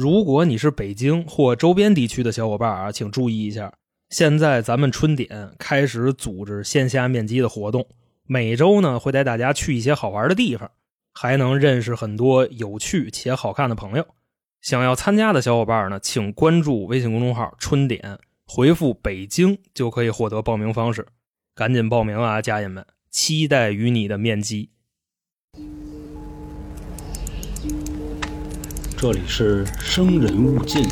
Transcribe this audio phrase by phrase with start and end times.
[0.00, 3.74] 如果你是北京或周边地区的小伙伴啊，请注意一下，
[4.10, 7.84] 现在咱们春点开始组织线下面基的活动，
[8.22, 10.70] 每周呢会带大家去一些好玩的地方，
[11.12, 14.06] 还能认识很多有趣且好看的朋友。
[14.60, 21.08] 想要参加的小伙伴呢，请关注微信公众号“春点”，回复“北京”就可以获得报名方式。
[21.56, 22.86] 赶紧报名啊，家人们！
[23.10, 24.70] 期待与你的面基。
[29.00, 30.84] 这里是生人勿近。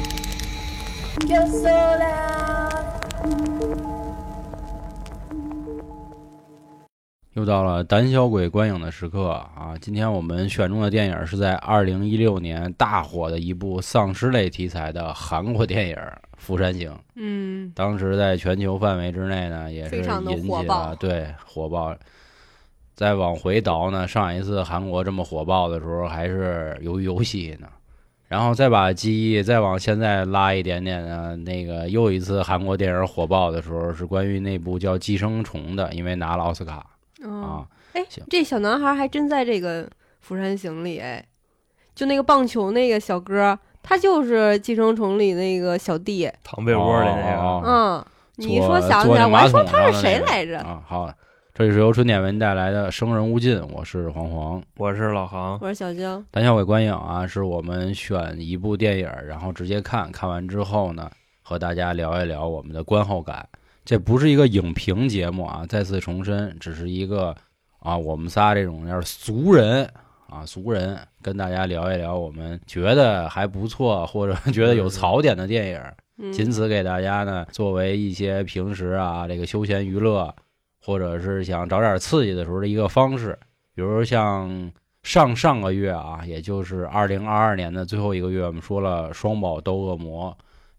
[7.33, 9.75] 又到了胆小鬼观影的时刻啊！
[9.81, 15.97] 今天我们选中的电影是在二零一六年大火的一部丧尸类题材的韩国电影
[16.37, 16.89] 《釜山行》。
[17.17, 21.93] 嗯，当时在全球范围之内呢，也是非常的引起火爆了对火爆。
[22.95, 27.67] 再往回倒呢，上一次韩国这么火爆的时候，还是由于游戏呢。
[28.29, 36.85] 然后再把记忆再往现在拉一点点呢，那个又一次韩国电影火爆的时候，是关于那部叫《寄生虫》的，因为拿了奥斯卡
[37.23, 37.67] 哦，啊。
[37.93, 39.85] 哎，这小男孩还真在这个
[40.21, 41.25] 《釜山行》里，哎，
[41.95, 46.31] 就那个棒球那个小哥，他就是《寄生虫》里那个小弟。
[46.43, 48.05] 躺被窝里那个，哦嗯，
[48.35, 50.59] 你一说想起来，我还说他是谁来着？
[50.59, 51.11] 啊，好，
[51.59, 54.63] 这里是由春点为您带来的《生人勿近》，我是黄黄。
[54.77, 55.59] 我是老航。
[55.63, 63.49] 我是小江，胆小鬼观影啊，是我们选一部电影，然后直接看看完之后呢，和大家聊一聊我们的观后感。
[63.87, 67.35] 这不是一个影评节目啊，再次重申，只是一个
[67.79, 69.89] 啊，我们仨这种要是俗人
[70.29, 75.81] 啊，俗人跟大家聊一聊我们觉得还不错或者觉得有槽点的电影，
[76.19, 80.35] 嗯，仅此给大家呢作为一些平时啊这个休闲娱乐，
[80.87, 83.37] 或者是想找点刺激的时候的一个方式。
[83.75, 84.71] 比如像
[85.03, 90.31] 上上个月啊，也就是二零二二年的最后一个月，我们说了《双宝斗恶魔》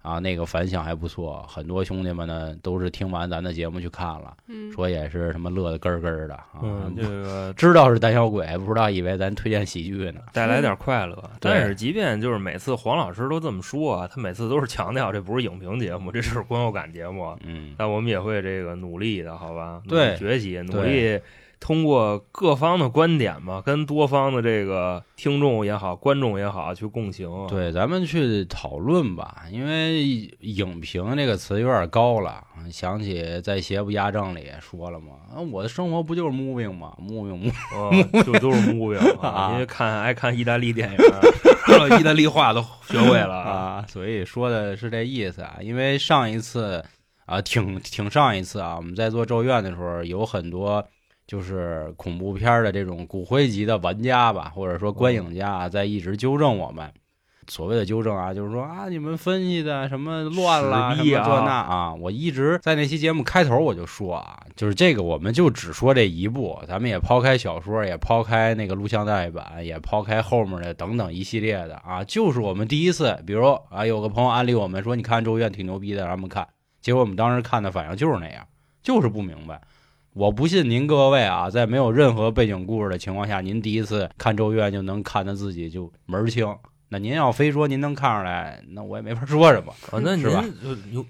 [0.01, 6.61] 啊，那个反响还不错，很多兄弟们呢都是听完咱的节目去看了，嗯，说也是什么乐得咯儿咯儿的啊。
[6.63, 10.21] 嗯，这个 知道是胆小鬼，不知道以为咱推荐喜剧呢。
[10.31, 11.15] 带来点快乐。
[11.41, 17.37] 对但是即便就是每次黄老师都这么说啊，他每次都是强调这不是影评节目，这是观后感节目。
[17.43, 19.81] 嗯，但我们也会这个努力的，好吧？
[19.85, 21.19] 努对力学习，努力
[21.59, 30.03] 通过各方的观点嘛，跟多方的这个听众也好、观众也好去共情。，对，咱们去讨论吧，因为
[30.39, 32.43] 影评这个词有点高了。
[32.71, 37.53] 想起在《邪不压正》里也说了嘛，啊，我的生活不就是 moving 吗？moving moving，
[38.11, 40.97] 嗯，就都是 moving 啊因为看爱看意大利电影，
[41.99, 43.35] 意大利话都学会了。
[43.39, 45.57] 啊，所以说的是这意思啊。
[45.61, 46.83] 因为上一次
[47.25, 50.85] 啊，挺挺上一次啊，我们在做《咒怨》的时候，有很多
[51.27, 56.91] 就是恐怖片的这种骨灰级的玩家吧，或者说观影家啊，在一直纠正我们。
[57.49, 76.45] 所谓的纠正啊，就是说啊，你们分析的什么乱了，什么这那啊，我一直在那期节目开头我就说啊，就是这个，我们就只说这一部，咱们也抛开小说，也抛开那个录像带版，也抛开后面的等等一系列的啊，就是我们第一次，比如啊，有个朋友安利我们说，你看《咒怨》挺牛逼的，让我们看，
[76.81, 78.45] 结果我们当时看的反应就是那样，
[78.83, 79.61] 就是不明白。
[80.17, 86.51] 我不信您各位啊，在没有任何背景故事的情况下，您第一次看《咒怨》就能看得自己就门儿清。
[86.89, 90.43] 那您要非说您能看出来，那我也没法说什么 哦，那您是吧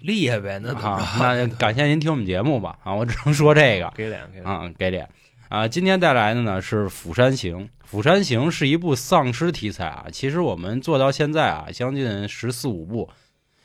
[0.02, 1.46] 厉害呗，那啊着。
[1.48, 4.46] 那感谢您听我们节目吧啊，我只能说这个给脸 给脸。
[4.46, 5.08] 嗯，给脸
[5.48, 5.66] 啊。
[5.66, 10.08] 今天带来的呢是《釜山行》，《釜山行》是一部丧尸题材啊。
[10.12, 13.10] 其实我们做到现在啊，将近十四五部，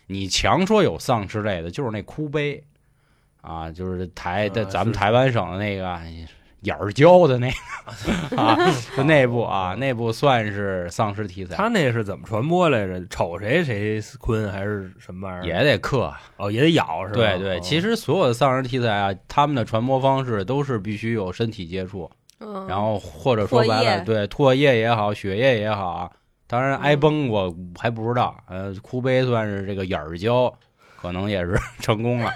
[0.07, 2.63] 你强说有丧尸类的，就是那哭悲
[3.43, 6.01] 啊，就是台的、啊咱们台湾省的那个
[6.63, 8.57] 眼儿胶的那个啊，
[8.97, 13.05] 就那部啊，那部算是丧尸题材，他那是怎么传播来着？
[13.09, 15.59] 瞅谁谁坤还是什么玩意儿？
[15.59, 16.13] 也得克。
[16.37, 17.17] 哦，也得咬是吧？
[17.17, 26.11] 对对，哦其实所有的丧尸题材啊，他们的传播方式都是必须有身体接触，嗯，然后或者说白了，唾对唾液也好，血液也好啊。
[26.47, 30.53] 当然，挨崩我还不知道，呃，哭悲算是这个眼儿胶，
[31.01, 32.33] 可能也是 成功了。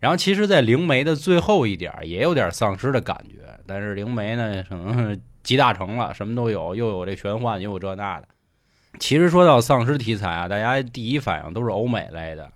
[0.00, 3.36] 然后，其实，在灵媒的最后一点儿也有点丧尸的感觉，
[3.66, 8.28] 但是灵媒呢，可能是集大成了，什么都有，又有这玄幻，又有这那的。
[8.98, 12.48] 其实说到丧尸题材啊，大家第一反应都是欧美类的，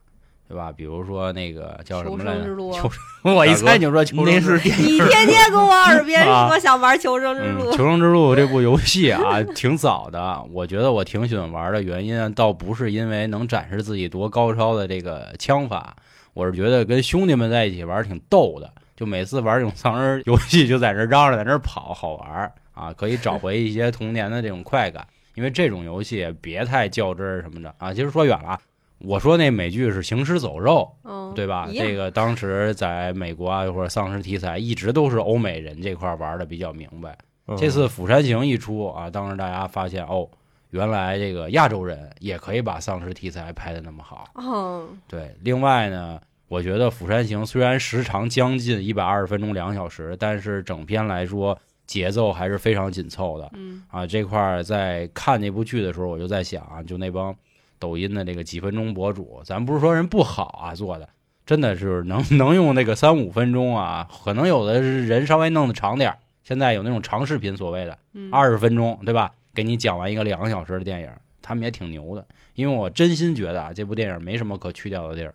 [0.49, 0.73] 对吧？
[0.73, 2.55] 比如说那个叫什求么来着求生之？
[2.55, 2.73] 路。
[2.73, 2.91] 求
[3.25, 10.43] 我一猜你就说求生之路你天天跟我耳边啊说想玩求生之嗯，路《求，生之路》这部游戏啊，挺早的。
[10.53, 15.95] 我觉得我挺喜欢玩的原因啊，倒不是因为能展示自己多高超的这个枪法，
[16.35, 18.71] 我是觉得跟兄弟们在一起玩挺逗的。
[18.95, 25.05] 就每次玩这种丧尸游戏，就在那儿嚷嚷，在那儿跑，好玩啊，可以找回一些童年的这种快感。
[25.35, 27.93] 因为这种游戏别太较真儿什么的啊。
[27.93, 28.61] 其实说远了啊，
[28.99, 31.67] 我说那美剧是《行尸走肉》，嗯，对吧？
[31.73, 37.17] 这个当时在美国啊或者丧尸题材，一直都是欧美人这块儿玩的比较明白。
[37.49, 40.29] 嗯这次《釜山行》一出啊，当时大家发现哦，
[40.73, 44.27] 原来这个亚洲人也可以把丧尸题材拍的那么好。
[44.35, 53.51] 哦，对，另外呢，我觉得《釜山行》虽然时长将近一百二十分钟，两小时，但是整篇来说节奏还是非常紧凑的。
[53.53, 57.37] 嗯，啊，这块儿在看那部剧的时候，我就在想啊，就那帮
[57.79, 61.07] 抖音的这个几分钟博主，咱不是说人不好啊做的，
[61.45, 69.33] 真的是能能用那个三五分钟啊，可能有的是人稍微弄得长点儿，现在有那种长视频，所谓的嗯二十分钟，对吧？
[69.55, 71.11] 给你讲完一个两个小时的电影，
[71.41, 75.35] 他们也挺牛的，因为我真心觉得啊，这部电影没什么可去掉的地儿。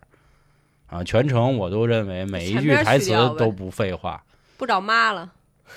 [0.86, 4.24] 啊，全程我都认为每一句台词都不废话
[4.56, 5.30] 不找妈了，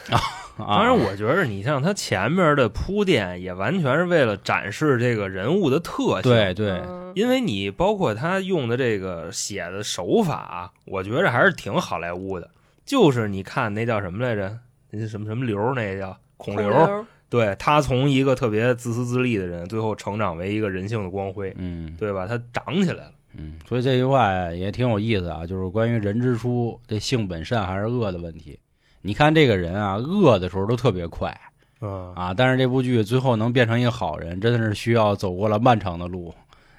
[0.10, 0.20] 啊。
[0.58, 6.24] 当然，我觉得你像他前面的铺垫，也完全是为了展示这个人物的特性。
[6.24, 12.50] 对对，嗯因为你包括他用的这个写的手法，我觉着还是挺好莱坞的。
[12.86, 14.58] 就是你看那叫什么来着？
[14.92, 15.74] 那什么什么流？
[15.74, 17.06] 那叫孔孔刘。
[17.32, 21.96] 对他从一个特别自私自利的人，最后成长为一个人性的光辉，嗯。
[21.98, 22.28] 对吧？
[22.28, 23.12] 他长起来了。
[23.38, 28.60] 嗯，所以这句话也挺有意思啊，就是关于人之初这性本善还是恶的问题。
[29.02, 31.36] 你看这个人啊，恶的时候都特别快
[31.80, 36.34] 嗯啊，但是这部剧最后能变成一个好人，真的是需要走过了漫长的路，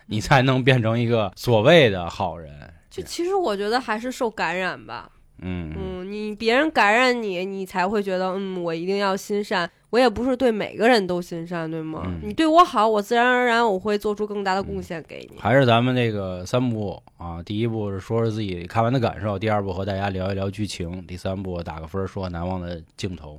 [0.05, 2.53] 你才能变成一个所谓的好人。
[2.91, 5.11] 就其实我觉得还是受感染吧。
[5.43, 9.71] 嗯嗯，你别人感染你，你才会觉得，嗯，我一定要心善。
[9.91, 12.01] 我也不是对每个人都心善，对吗？
[12.07, 15.39] 嗯你对我好，我自然而然我会做出更大的贡献给你。
[15.39, 23.39] 还是咱们这个三部啊，第一部是说说自己看完的感受，第二部和大家聊一聊剧情，第三部打个分，说难忘的镜头。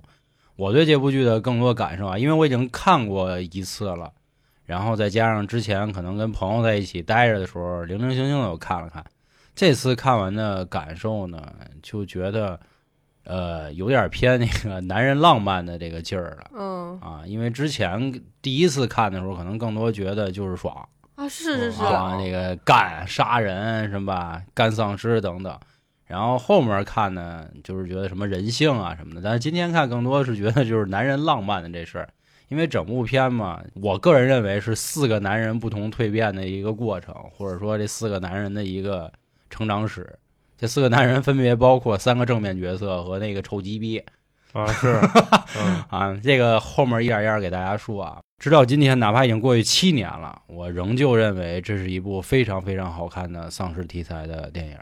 [0.55, 4.11] 我对这部剧的更多感受啊，因为我已经看过一次了，
[4.67, 9.03] 然后再加上之前可能跟朋友在一起待着的时候，零零星星的我看了看，
[9.55, 12.59] 这次看完的感受呢，就觉得
[13.25, 20.87] 呃有点偏那个男人浪漫的这个劲儿了嗯啊，因为之前第一次看的时候，可能更多觉得就是爽。
[21.15, 24.41] 啊，是是是，啊，那个干杀人是吧？
[24.55, 25.55] 干丧尸等等。
[26.07, 29.21] 然后后面看呢，就是觉得什么人性啊什么的。
[29.21, 32.09] 但是今天看更多是觉得就是男人浪漫的这事儿，
[32.49, 39.11] 因为整部片嘛，我个人认为是四个男人不同蜕变的一个过程，或者说这四个男人的一个
[39.53, 40.17] 成长史。
[40.57, 44.03] 这四个男人分别包括三个正面角色和那个臭鸡逼
[44.53, 44.99] 啊是，
[45.59, 48.19] 嗯啊，这个后面一点一点给大家说啊。
[48.39, 54.77] 直到今天，哪怕已经过去七年了，我仍旧认为这是一部非常非常好看的丧尸题材的电影。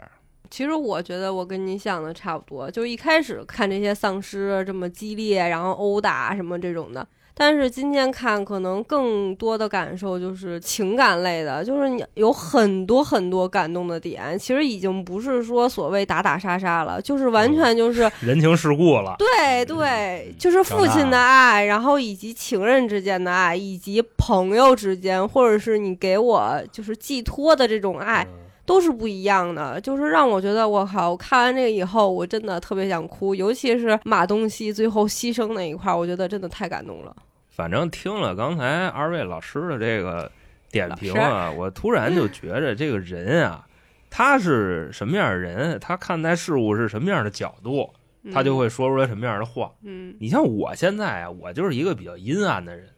[0.50, 7.06] 其实我觉得我跟你想的差不多，就一开始看这些丧尸这么激烈，然后殴打什么这种的。
[7.34, 14.38] 但是今天看，可能更多的感受就是情感类的，就是你有很多很多感动的点。
[14.38, 19.16] 其实已经不是说所谓打打杀杀了，就是完全就是人情世故了。
[19.18, 29.80] 对对，就是父亲的爱，然后以及情人之间的爱，以及朋友之间，或者是你给我就是寄托的这种爱，嗯都是不一样的。
[29.80, 37.14] 就是让我觉得我靠，我看完这个以后，我真的特别想哭，尤其是马东锡最后牺牲那一块儿，我觉得真的太感动了。
[37.50, 40.30] 反正听了刚才二位老师的这个
[40.70, 43.66] 点评啊，我突然就觉着这个人啊，
[44.08, 47.90] 他是什么样的人，他看待事物是什么样的角度，
[48.32, 49.70] 他就会说出来什么样的话。
[49.82, 52.88] 嗯你像我现在啊，我就是一个比较阴暗的人，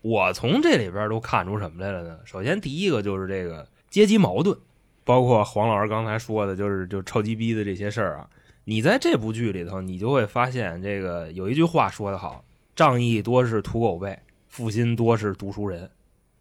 [0.00, 2.18] 我从这里边都看出什么来了呢？
[2.24, 4.56] 首先第一个就是这个阶级矛盾，
[5.08, 8.28] 包括黄老师刚才说的，就是就超级逼的这些事儿啊。
[8.64, 12.44] 你在这部剧里头，你就会发现这个有一句话说得好：
[12.76, 15.88] 仗义多是土狗辈，负心多是读书人。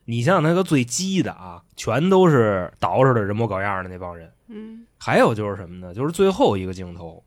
[0.03, 4.29] 你像那个最鸡的啊，全都是捯饬的人模狗样的那帮人。
[4.49, 5.93] 嗯还有就是什么呢？
[5.93, 7.23] 就是最后一个镜头，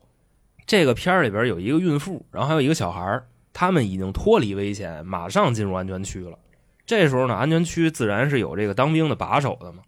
[0.67, 6.37] 这个片儿里边有一个孕妇，然后还有一个小孩儿，他们已经脱离危险，马上进入安全区了。
[6.85, 9.81] 这时候呢，安全区自然是有这个当兵的把守的嘛。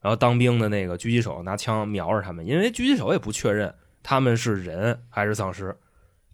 [0.00, 5.76] 然后当兵的那个狙击手拿枪瞄着他们，因为狙击手也不确认他们是人还是丧尸。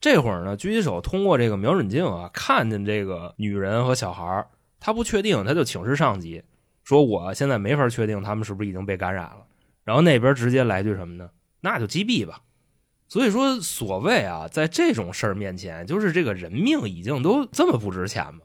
[0.00, 4.47] 这会儿呢，狙击手通过这个瞄准镜啊，看见这个女人和小孩儿，
[4.81, 6.42] 他不确定，他就请示上级
[6.83, 9.47] 说：“我现在没法确定他们是不是已经被感染了。”
[9.85, 11.31] 然后那边直接来句什么呢？
[11.61, 12.40] 那就击毙吧。
[13.09, 18.40] 所以说，所谓啊，在这种事儿面前，就是这个人命已经都这么不值钱吗？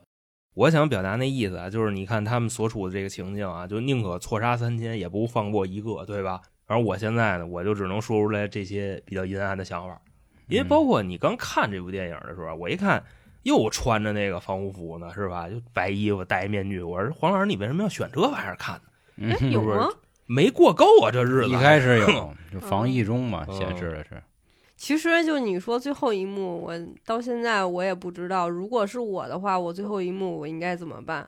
[0.58, 6.42] 我想表达那意思啊，就是你看他们所处的这个情境啊，就宁可错杀三千，也不放过一个，对吧？
[6.66, 10.02] 反正我现在呢，我就只能说出来这些比较阴暗的想法，
[10.48, 13.04] 因为包括你刚看这部电影的时候，我一看，
[13.44, 15.48] 又穿着那个防护服呢，是吧？
[15.48, 16.82] 就白衣服戴面具。
[16.82, 18.82] 我说黄老师，你为什么要选这玩意儿看
[19.14, 19.36] 呢？
[19.52, 19.88] 有吗？
[20.26, 24.24] 没过够啊，这日子一开始有， 就防疫中嘛，嗯显示的是。
[24.77, 31.27] 其实就你说最后一幕，我到现在我也不知道，如果是我的话，我最后一幕我应该怎么办？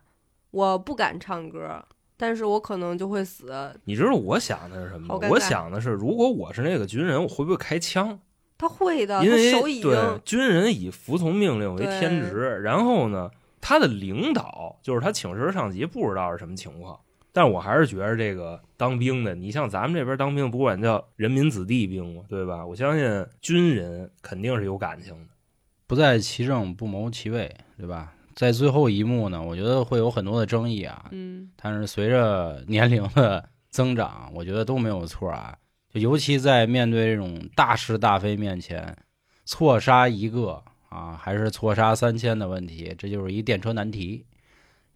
[0.51, 1.83] 我不敢唱歌，
[2.15, 3.73] 但是我可能就会死。
[3.85, 5.27] 你知道我想的是什么吗？
[5.29, 8.19] 我想的是，如果我是那个军人，我会不会开枪？
[8.57, 9.51] 他会的，因为
[9.81, 16.99] 对军人以服从命令为天职，然后呢，他的领导就是他请示上级，不知道是什么情况。
[17.39, 22.65] 但我还是觉得这个当兵的，你像咱们这边当兵，不管叫人民子弟兵嘛，对吧？
[22.65, 25.29] 我相信军人肯定是有感情的。
[25.88, 28.13] 不在其政，不谋其位，对吧？
[28.36, 31.05] 在最后一幕呢，我觉得会有很多的争议啊。
[31.12, 35.58] 嗯但是随着年龄的增长，我觉得都没有错啊。
[35.93, 38.93] 就尤其在面对这种大是大非面前，
[39.46, 44.25] 错杀一个啊，还是错杀三千的问题，这就是一电车难题。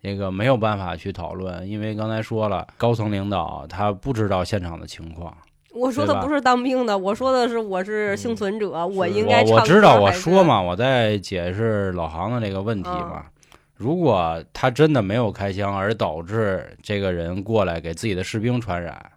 [0.04, 5.34] 这个没有办法去讨论，因为刚才说了，高层领导他不知道现场的情况。
[5.72, 13.28] 我说的不是当兵的，我说的是我是幸存者，我应该我我知道，我说嘛，我在解释老航的这个问题嘛。
[13.76, 19.12] 如果他真的没有开枪，而导致这个人过来给自己的士兵传染，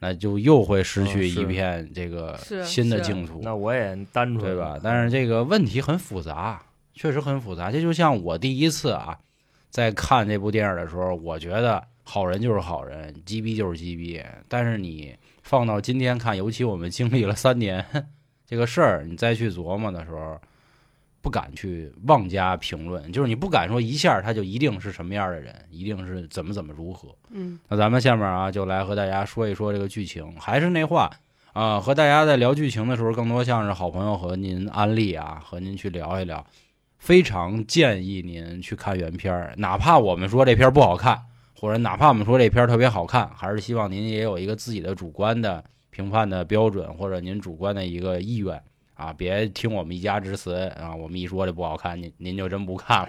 [0.00, 4.78] 那就又会失去一片这个新的净土，那我也单纯对吧？
[4.82, 6.60] 但是这个问题很复杂，
[6.92, 7.70] 确实很复杂。
[7.70, 9.16] 这就像我第一次啊，
[9.74, 14.22] 在看这部电影的时候，我觉得好人就是好人，鸡逼就是鸡逼。
[14.46, 15.12] 但是你
[15.42, 17.84] 放到今天看，尤其我们经历了三年
[18.46, 20.40] 这个事儿，你再去琢磨的时候，
[21.20, 27.08] 不敢去妄加评论，就是你不敢说一下他就一定是什么样的人，一定是怎么怎么如何。
[27.30, 30.36] 嗯那咱们下面啊，就来和大家说一说这个剧情。
[30.38, 31.10] 还是那话
[31.52, 36.46] 啊，和大家在聊剧情的时候，更多像是好朋友和您安利啊，和您去聊一聊。
[37.04, 41.20] 非常建议您去看原片儿，哪怕我们说这片儿不好看，
[41.54, 48.58] 或者哪怕我们说这片儿特别好看，还是希望您也有一个自己的主观的评判的标准，或者您主观的一个意愿
[48.94, 53.08] 啊，别听我们一家之词啊，我们一说这不好看，您您就真不看了；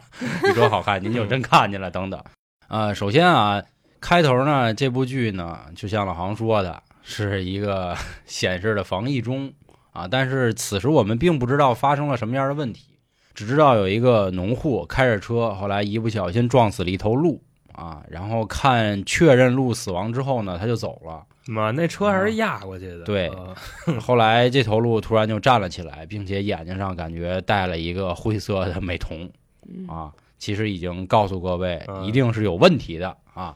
[0.52, 2.22] 一说好看，您就真看见了，等等。
[2.68, 3.64] 啊，首先啊，
[4.02, 7.96] 开头呢，这部剧呢，就像老航说的，是一个
[8.28, 9.54] 显示的防疫中
[9.94, 12.95] 啊，但是此时我们并不知道发生了什么样的问题，
[13.36, 17.42] 只知道有一个农户开着车，后来一不小心撞死了一头鹿
[17.74, 21.24] 啊，然后看确认鹿死亡之后呢，他就走了。
[21.48, 23.04] 妈，那车还是压过去的。
[23.04, 29.30] 对呃后来这头鹿突然就站了起来，并且眼睛上感觉戴了一个灰色的美瞳
[29.68, 33.56] 嗯啊，其实已经告诉各位，嗯一定是有问题的啊。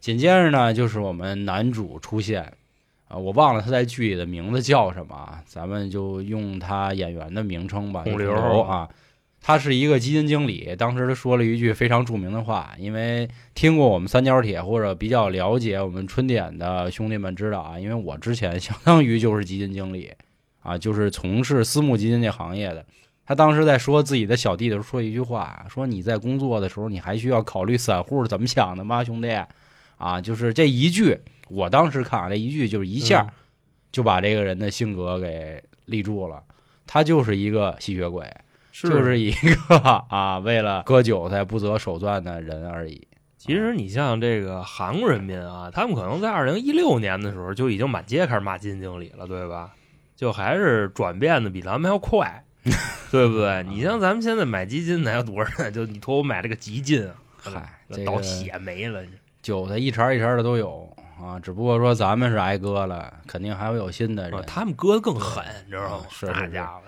[0.00, 2.52] 紧接着呢，就是我们男主出现，
[3.08, 8.88] 啊，我忘了他在剧里的名字叫什么啊，咱们就用他演员的名称吧，就孔刘刘啊。
[9.46, 20.12] 他是一个基金经理，当时他说了一句非常著名的话，因为听过我们三角铁或者比较了解我们春点的兄弟们知道啊，因为我之前相当于就是基金经理
[20.62, 22.84] 啊，就是从事私募基金这行业的。
[23.24, 29.28] 他当时在说自己的小弟的时候说一句话，说你在工作的时候，你还需要考虑散户是怎么想的吗，兄弟？
[29.96, 31.16] 啊，就是这一句，
[31.48, 33.32] 我当时看，这一句就是一下
[33.92, 36.42] 就把这个人的性格给立住了。
[36.84, 38.28] 他就是一个吸血鬼，
[38.78, 39.76] 是就是一个
[40.10, 43.08] 啊，为了割韭菜不择手段的人而已。
[43.38, 49.70] 其实你像这个韩国人民啊，他们可能在二零一六年的时候就已经满街开始骂基金经理了，对吧？
[50.14, 52.44] 就还是转变的比咱们要快，
[53.10, 53.62] 对不对？
[53.68, 55.72] 你像咱们现在买基金，的还有多少人？
[55.72, 59.02] 就你托我买这个基金啊，嗨，倒血霉了。
[59.40, 60.86] 韭菜一茬一茬的都有
[61.18, 64.38] 啊，只不过说咱们是挨割了，肯定还会有新的人。
[64.38, 66.10] 啊他们割的更狠，你知道吗啊？
[66.10, 66.82] 是是那家伙，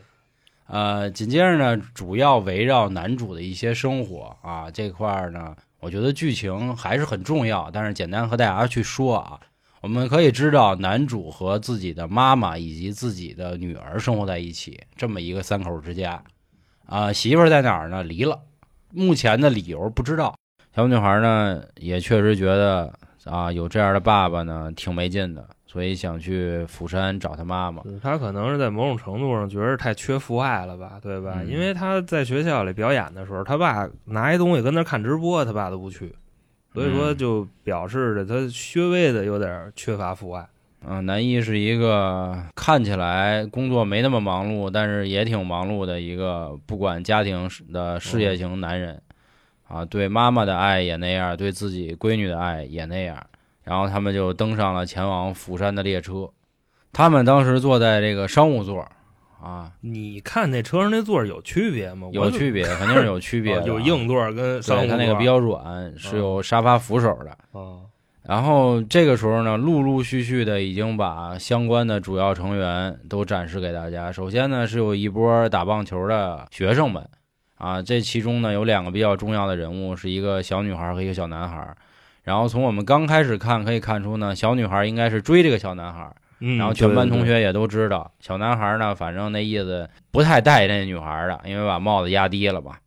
[0.69, 9.41] 呃，紧接着呢，主要围绕男主的一些生活啊这块儿呢，我觉得剧情还是很重要，但是简单和大家去说啊，
[9.81, 16.23] 我们可以知道男主和自己的妈妈以及自己的女儿生活在一起，这么一个三口之家
[16.85, 18.03] 啊、媳妇儿在哪儿呢？
[18.03, 18.39] 离了，
[18.93, 20.35] 目前的理由不知道。
[20.75, 22.93] 小女孩呢，也确实觉得
[23.25, 27.83] 啊，有这样的爸爸呢，挺没劲的，所以想去釜山找他妈妈。
[28.03, 31.35] 他可能是在某种程度上觉得太缺父爱了吧，对吧？
[31.41, 36.15] 嗯因为他在学校里表演的时候，他爸拿一东西跟那儿看直播，他爸都不去，
[36.73, 40.49] 所以说嗯就表示着他稍微的有点缺乏父爱。
[40.87, 49.03] 嗯，南一是一个看起来工作没那么忙碌，但是也挺忙碌的一个不管家庭的事业型男人，
[49.67, 53.27] 啊，对妈妈的爱也那样，对自己闺女的爱也那样。
[53.69, 56.29] 然后他们就登上了前往釜山的列车。
[56.93, 58.81] 他们当时坐在这个商务座，
[59.41, 62.09] 啊，你看那车上那座儿有区别吗？
[62.13, 63.63] 有区别，肯定是有区别的。
[63.63, 67.31] 哦有硬座儿跟商务对，座，它那个比较软，是有沙发扶手的。
[67.53, 67.85] 啊，
[68.23, 74.11] 然后这个时候呢，陆陆续续的已经把相关的主要成员都展示给大家。
[74.11, 77.07] 首先呢，是有一波打棒球的学生们，
[77.59, 81.77] 啊，这其中呢有两个比较重要的人物，是一个小女孩和一个小男孩。
[82.29, 92.81] 然后从我们刚开始看可以看出呢，小女孩应该是追这个小男孩，嗯，然后全班同，学也都知道，小男孩呢，反正那意思不太待那女孩的，因为把帽子压低了吧。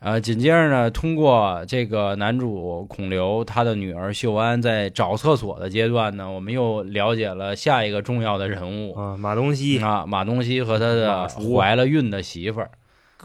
[0.00, 8.92] 呃，紧接着呢，通过这个男主孔刘他的女儿秀安在找厕所的阶段呢，我们又了解了下一个重要的人物。
[8.98, 12.70] 啊，马东锡，啊，马东锡和他的怀了孕的媳妇儿。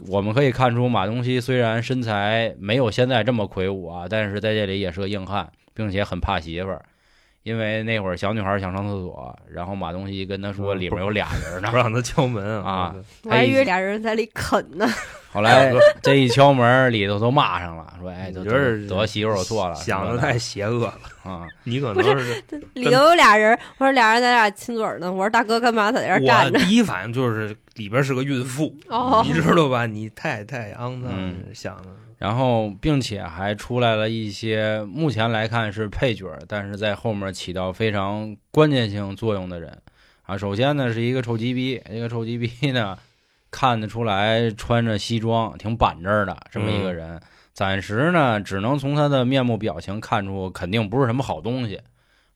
[0.08, 6.84] 我们可以看出，马东锡虽然身材没有现在这么魁梧啊，但是在这里也是个硬汉，并且很怕媳妇儿。
[7.42, 12.94] 因为那会儿小女孩想上厕所，然后马东锡跟她说嗯里面有俩人呢 不，让他敲门啊，
[13.24, 14.86] 我还以为俩人在里啃呢。
[15.32, 21.46] 后来 这一敲门，里头都骂上了，说：“哎，得媳妇儿我错了，想的的太邪恶了，啊！
[21.64, 22.42] 你可不能是
[22.74, 25.12] 里头有俩人，我说俩人咱俩亲嘴呢。
[25.12, 26.58] 我说大哥干嘛在这站着？
[26.58, 29.86] 第一反应就是里边是个孕妇，哦你知道吧？
[29.86, 31.88] 你太太肮脏嗯，想的
[32.18, 39.76] 然后，并且还出来了一些目前来看是配角，但是在后面起到非常关键性作用的人
[40.22, 40.38] 啊。
[40.38, 42.96] 首先呢，是一个臭鸡逼，这个臭鸡逼呢，
[43.50, 47.20] 看得出来穿着西装，挺板正的这么一个人。
[47.54, 51.80] 暂时呢，只能从他的面目表情看出，肯定不是什么好东西。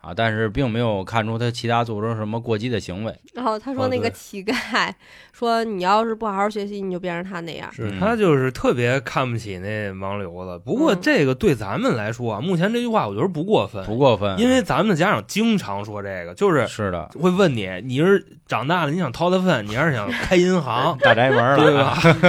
[0.07, 0.15] 啊。
[0.15, 3.15] 但是并没有看出他其他做出什么过激的行为。
[3.35, 4.91] 然后他说哦那个乞丐
[5.33, 7.69] 说你要是不好好学习，你就变成他那样。
[7.79, 10.61] 嗯是他就是特别看不起那盲流子。
[10.65, 21.75] 不过嗯这个对咱们来说啊，目前这句话我觉得不过分，不过分，因为咱们的家长经常说这个，就是是的，会问你，你是长大了你想掏他粪，你还是想开银行，大宅门了，对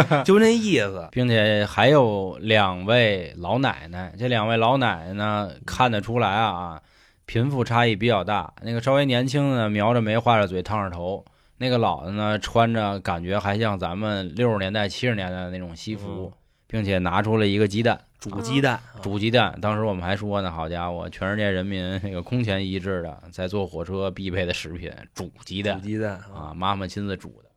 [0.04, 0.24] 吧？
[0.26, 1.08] 就那意思。
[1.12, 6.80] 并且还有两位老奶奶，这两位老奶奶呢，看得出来啊，
[7.28, 8.52] 贫富差异比较大。
[8.64, 11.24] 那个稍微年轻的呢，描着眉，画着嘴，烫着头；
[11.58, 16.34] 那个老的呢，穿着感觉还像咱们六十年代、七十年代的那种西服，
[16.66, 19.56] 并且拿出了一个鸡蛋，煮鸡蛋，煮鸡蛋。
[19.62, 25.86] 当时我们还说呢，好家伙，全世界人民那个空前一致的，在坐火车必备的食品——煮鸡蛋煮。
[25.86, 27.50] 鸡蛋啊，妈妈亲自煮的。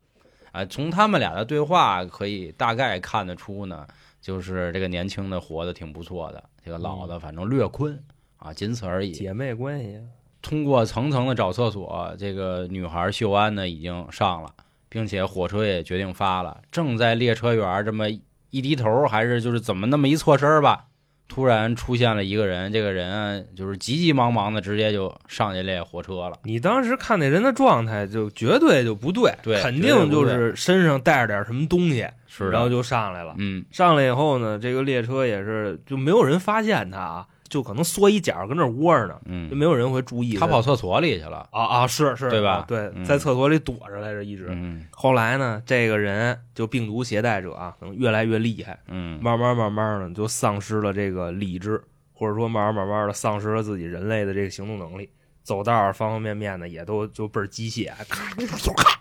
[0.51, 3.87] 啊，从他们俩的对话可以大概看得出呢，
[4.21, 7.97] 就是这个年轻的活得挺不错的，这个老的反正略困
[8.41, 9.13] 啊，仅此而已。
[9.13, 10.01] 姐妹关系。
[10.43, 14.51] 通过层层的找厕所，这个女孩秀安呢已经上了，
[14.89, 16.63] 并且火车也决定发了。
[16.73, 20.87] 正在列车员这么一低头，还是就是怎么那么一错身吧，
[21.29, 26.39] 突然出现了一个人，这个人啊就是急急忙忙的直接就上这列火车了。
[26.45, 33.35] 你当时看那人的状态，就绝对就不对，对肯定就是身上带着点什么东西，是，然后就上来了。
[33.37, 41.47] 嗯，上来以后呢，这个列车也是就没有人发现他啊，就可能缩一角跟那儿窝着呢，就嗯，没有人会注意他跑厕所里去了。
[41.51, 42.53] 啊啊，是是，对吧？
[42.53, 43.05] 啊对，嗯。
[43.05, 44.47] 在厕所里躲着来着，一直。
[44.51, 44.87] 嗯。
[44.93, 51.83] 后来呢，这个人就病毒携带者啊，可能越来越厉害，嗯，慢慢慢慢的就丧失了这个理智，
[52.15, 55.11] 或者说慢慢慢慢的丧失了自己人类的这个行动能力，
[55.43, 58.31] 走道儿方方面面的也都就倍儿机械，咔
[58.77, 59.01] 咔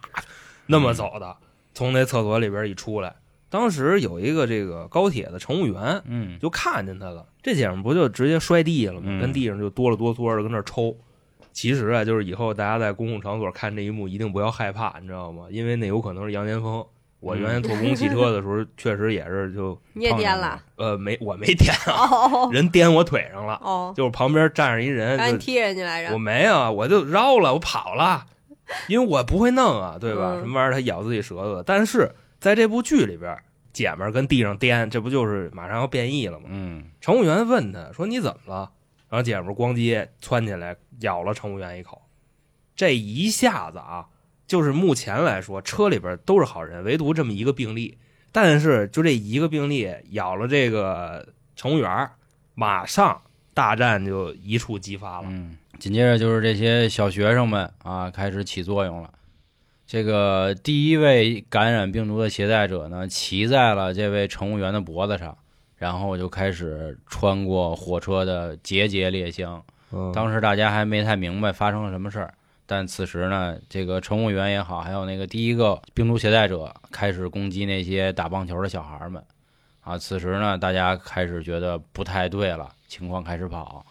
[0.66, 1.38] 那么走的，
[1.76, 3.16] 从那厕所里边一出来，
[3.50, 6.40] 当时有一个这个高铁的乘务员嗯。
[6.40, 9.08] 就看见他了，这姐们不就直接摔地下了吗？
[9.08, 10.96] 嗯跟地上就哆了哆嗦的跟那儿抽。
[11.52, 15.46] 其实啊，就是以后大家在公共场所看这一幕，一定不要害怕，你知道吗？
[15.50, 16.86] 因为那有可能是杨年峰。
[17.22, 20.62] 我原先坐公共汽车的时候，确实也是就 你也颠了？
[20.78, 26.18] 呃没我没颠啊，哦人颠我腿上了，哦，就是旁边站着一人，就让你踢人家来着我。
[26.18, 28.26] 没有，我就绕了，我跑了，
[28.88, 30.36] 因为我不会弄啊，对吧？
[30.38, 31.62] 嗯什么玩意儿，他咬自己舌头。
[31.62, 33.38] 但是在这部剧里边，
[33.80, 36.48] 姐们儿跟地上颠，这不就是马上要变异了吗？
[36.50, 38.70] 嗯乘务员问他说：“你怎么了？”
[39.08, 42.02] 然后姐们儿咣叽窜起来咬了乘务员一口，
[42.76, 44.08] 这一下子啊，
[44.46, 47.98] 就是目前来说车里边都是好人，唯独这么一个病例。
[48.34, 52.10] 但是就这一个病例咬了这个乘务员，
[52.54, 53.22] 马上
[53.54, 55.28] 大战就一触即发了。
[55.30, 59.14] 嗯，紧接着就是这些小学生们啊开始起作用了。
[59.90, 65.36] 这个第一位感染病毒的携带者呢，骑在了这位乘务员的脖子上，
[65.78, 69.60] 然后就开始穿过火车的节节列厢。
[69.92, 72.32] 嗯当时大家还没太明白发生了什么事儿，
[72.68, 79.24] 但此时呢，这个乘务员也好，还有那个第一个病毒携带者开始攻击那些打棒球的小孩们，
[79.82, 83.84] 啊，此时呢，大家开始觉得不太对了，情况开始跑，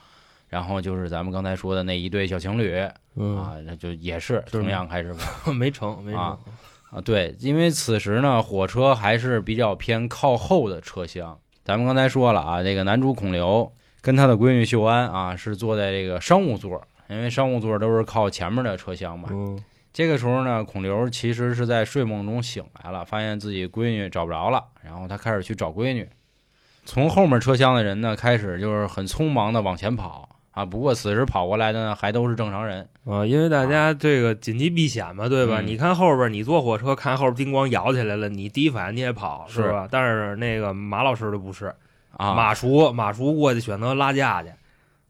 [0.49, 6.21] 然后就是咱们刚才说的那一对小情侣嗯，啊，那就也是是同样开始吧，没成，没成。
[6.21, 6.39] 啊
[6.91, 11.39] 啊，对，因为此时呢，火车还是比较偏靠后的车厢。
[11.65, 19.29] 咱们刚才说了啊，这个男主孔刘跟他的闺女秀安啊，是坐在这个商务座，因为商务座都是靠前面的车厢嘛。
[19.33, 26.09] 嗯这个时候呢，孔刘其实是在睡梦中醒来了，发现自己闺女找不着了，然后他开始去找闺女。
[26.85, 30.65] 从后面车厢的人呢，开始就是很匆忙的往前跑啊。
[30.65, 32.87] 不过此时跑过来的呢，还都是正常人。
[33.05, 35.61] 啊，因为大家这个紧急避险嘛，对吧？
[35.61, 39.89] 嗯你看后边，你坐火车看后边叮咣摇起来了，你第一反应你也跑，是是吧？
[39.91, 41.75] 但是那个马老师的不是，
[42.17, 44.51] 啊，马叔马叔过去选择拉架去，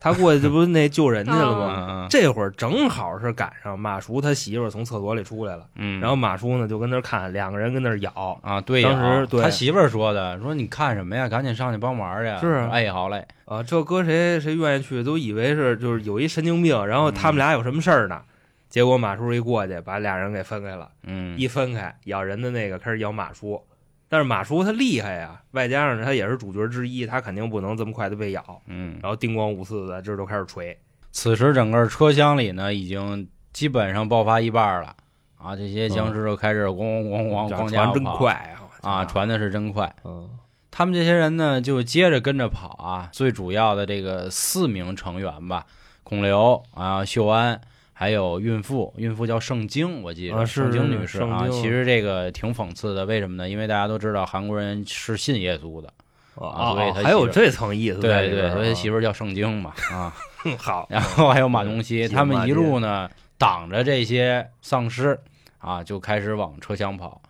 [0.01, 1.59] 他过去这不是那救人去了嗯。
[1.59, 1.87] 吗？
[1.91, 9.43] 嗯这会儿正好是赶上马叔他媳妇儿从厕所里出来了，嗯，然后马叔呢就跟那儿看，两个人跟那儿咬，啊，对当时对。
[9.43, 11.29] 他媳妇儿说的，说你看什么呀？
[11.29, 12.41] 赶紧上去帮忙去。
[12.41, 12.47] 是。
[12.47, 18.23] 啊哎，好嘞，啊，这搁谁谁愿意去，都以为是就是有一神经病，然后他们俩有什么事儿呢？
[18.71, 23.63] 结果马叔一过去，把俩人给分开了，嗯，一分开咬人的那个开始咬马叔，
[24.09, 30.77] 但是马叔他厉害呀，外加上他也是主角之一，他肯定不能这么快的被咬，嗯，然后叮咣五四的这就开始锤，
[31.13, 34.95] 此时整个车厢里呢，已经基本上爆发一半了
[35.37, 35.55] 啊！
[35.55, 38.91] 这些僵尸就开始咣咣咣咣这咣家传真快啊！
[38.91, 39.95] 啊，传的是真快。
[40.05, 40.29] 嗯
[40.71, 43.09] 他们这些人呢，就接着跟着跑啊。
[43.11, 45.67] 最主要的这个四名成员吧，
[46.05, 47.61] 孔刘啊、秀安，
[48.01, 51.49] 还有孕妇，孕妇叫圣经，我记得、啊是盛京女士啊。
[51.51, 53.49] 其实这个挺讽刺的，为什么呢？
[53.49, 55.93] 因为大家都知道韩国人是信耶稣的，
[56.37, 60.15] 啊所以他还有这层意思在对对，里边儿啊，所以媳妇儿叫圣经嘛啊。
[60.57, 65.19] 好，然后还有马东锡，嗯他们一路呢挡着这些丧尸
[65.59, 67.21] 啊，就开始往车厢跑。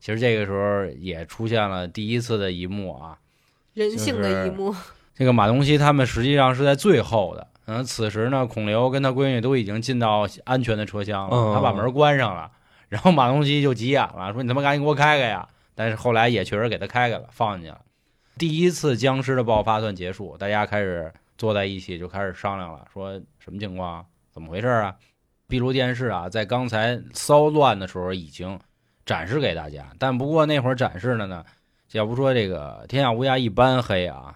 [0.00, 3.16] 其实这个时候也出现了第一次的一幕啊，
[3.72, 4.74] 人性的一幕，
[5.16, 7.46] 这个马东锡他们实际上是在最后的。
[7.72, 12.50] 嗯，此时呢，孔刘跟他闺女都已经进到安全的车厢了，嗯他把门关上了，
[12.88, 17.80] 然后马东锡就急眼了，说：“你他妈赶紧给我开开呀！”但是后来也确实给他开开了，放进去了。
[18.36, 24.04] 第一次僵尸的爆发算结束，大家开始坐在一起就开始商量了，说什么情况啊？
[24.32, 24.96] 怎么回事啊？
[25.46, 28.58] 壁炉电视啊，在刚才骚乱的时候已经
[29.06, 31.44] 展示给大家，但不过那会儿展示的呢，
[31.92, 34.34] 要不说这个天下乌鸦一般黑啊，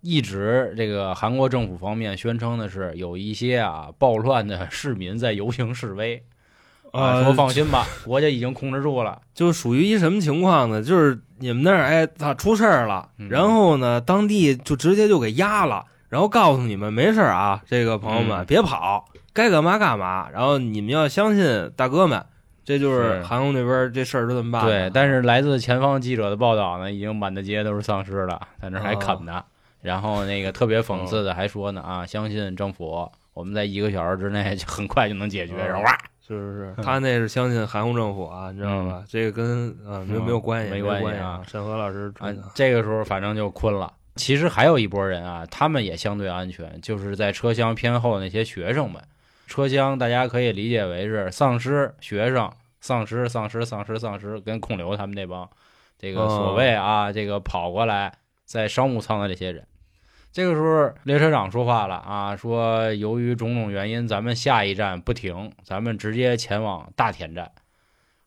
[0.00, 6.22] 一直这个韩国政府方面宣称的是有一些啊暴乱的市民在游行示威
[6.92, 9.20] 啊，呃说放心吧， 国家已经控制住了。
[9.34, 10.82] 就属于一什么情况呢？
[10.82, 22.24] 就是你们那儿哎，咋，出事儿了，嗯然后呢，当地就直接就给压了，然后告诉你们没事儿啊，这个朋友们、嗯别跑，该干嘛干嘛，然后你们要相信大哥们，
[22.64, 24.70] 这就是是韩国那边这事儿是这么办的。
[24.70, 29.44] 对，但是来自前方记者的报道呢，已经满大街都是丧尸了，在那儿还哦啃呢。
[29.80, 35.54] 然后那个特别讽刺的还说呢啊，相信政府，我们在一个小时之内就很快就能解决。
[35.54, 39.04] 哦然后哇，是是是，他那是相信韩国政府啊，你知道吧？
[39.08, 43.92] 这个跟啊没有嗯没有关系，没关系啊沈河老师啊，这个时候反正就困了。
[44.16, 49.00] 其实还有一波人啊，他们也相对安全，就是在车厢偏后的那些学生们。
[49.46, 55.48] 车厢大家可以理解为是丧尸、学生、丧尸、丧尸、丧尸、丧尸，跟孔刘他们那帮
[55.96, 58.12] 这个所谓啊，这个跑过来
[58.44, 59.64] 在商务舱的这些人。
[60.38, 67.50] 这个时候，列车长说话了啊，说由于种种原因，咱们下一站不停，咱们直接前往大田站。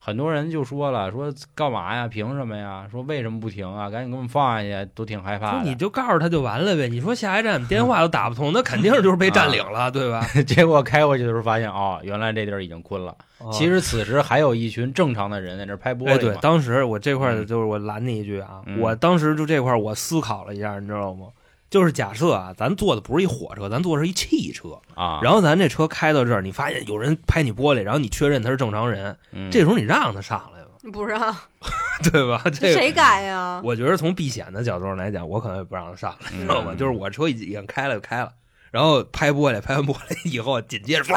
[0.03, 2.09] 很多人就说了，说干嘛呀？
[2.09, 2.85] 凭什么呀？
[2.91, 3.89] 说为什么不停啊？
[3.89, 5.59] 赶紧给我们放下去，都挺害怕的。
[5.59, 6.89] 说你就告诉他就完了呗。
[6.89, 10.27] 你说下一站电话都打不通，那肯定就是被占领了，对吧？
[10.45, 13.15] 结果开过去的时候发现，哦，原来这地儿已经困了。
[13.53, 16.09] 其实此时还有一群正常的人在那儿拍玻璃。
[16.09, 21.27] 哎，对，当时我这块儿嗯就是我拦你一句啊，嗯我当时就这块儿我思考了一下，你知道吗？
[21.71, 31.19] 就是假设啊，咱坐的不是一火车，咱坐的是一汽车，啊，然后咱这车开到这儿，你发现有人拍你玻璃，然后你确认他是正常人，嗯这时候你让他上来吗，不让，
[32.11, 32.41] 对吧？
[32.45, 33.61] 这个谁敢呀？
[33.63, 36.75] 我觉得从避险的角度上来讲，我可能也不让他上来，你知道吗？
[36.77, 38.33] 就是我车已经开了就开了，
[38.69, 41.15] 然后拍玻璃，拍完玻璃以后，紧接着唰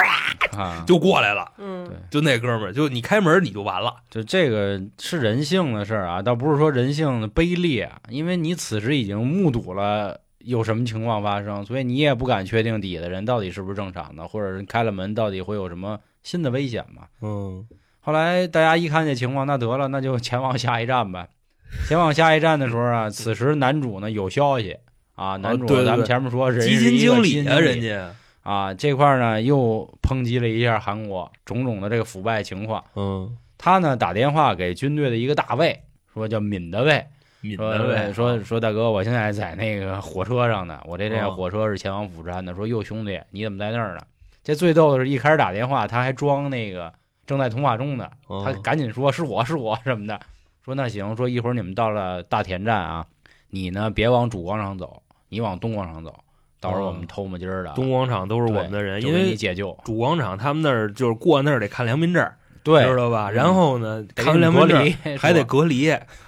[0.56, 17.08] 啊，就过来了，嗯对，就那哥们儿，就你开门你就完了，就这个是人性的事儿啊，倒不是说人性的卑劣，因为你此时已经目睹了有什么情况发生，所以你也不敢确定底下的人到底是不是正常的，或者是开了门到底会有什么新的危险嘛。
[17.22, 17.66] 嗯，
[18.00, 21.28] 后来大家一看这情况，那得了，那就前往下一站呗。
[21.88, 24.76] 前往下一站的时候啊， 此时男主呢有消息。
[25.16, 32.82] 啊，男主咱们前面说人基金经理啊，人家，啊这块呢又抨击了一下韩国种种的这个腐败情况。
[32.96, 37.06] 嗯，他呢打电话给军队的一个大尉，说叫敏的尉，
[37.44, 42.54] 敏说的呗，说说大哥，我现在在那个火车上呢，我这这哦火车是前往釜山的。
[42.54, 44.00] 说哟兄弟，你怎么在那儿呢？
[44.42, 46.90] 这最逗的是一开始打电话，他还装那个
[47.26, 48.08] 正在通话中呢。
[48.28, 50.18] 哦他赶紧说：“是我是我什么的。”
[50.64, 53.04] 说那行，说一会儿你们到了大田站啊，
[53.50, 56.14] 你呢别往主广场走，你往东广场走，
[56.60, 59.76] 到时候我们偷摸鸡儿的啊，东广场都是我们的人，因为你解救。
[59.84, 62.26] 主广场他们那儿就是过那儿得看良民证，
[62.64, 63.28] 对，知道吧？
[63.30, 65.84] 嗯然后呢，得看完隔离，还得隔离，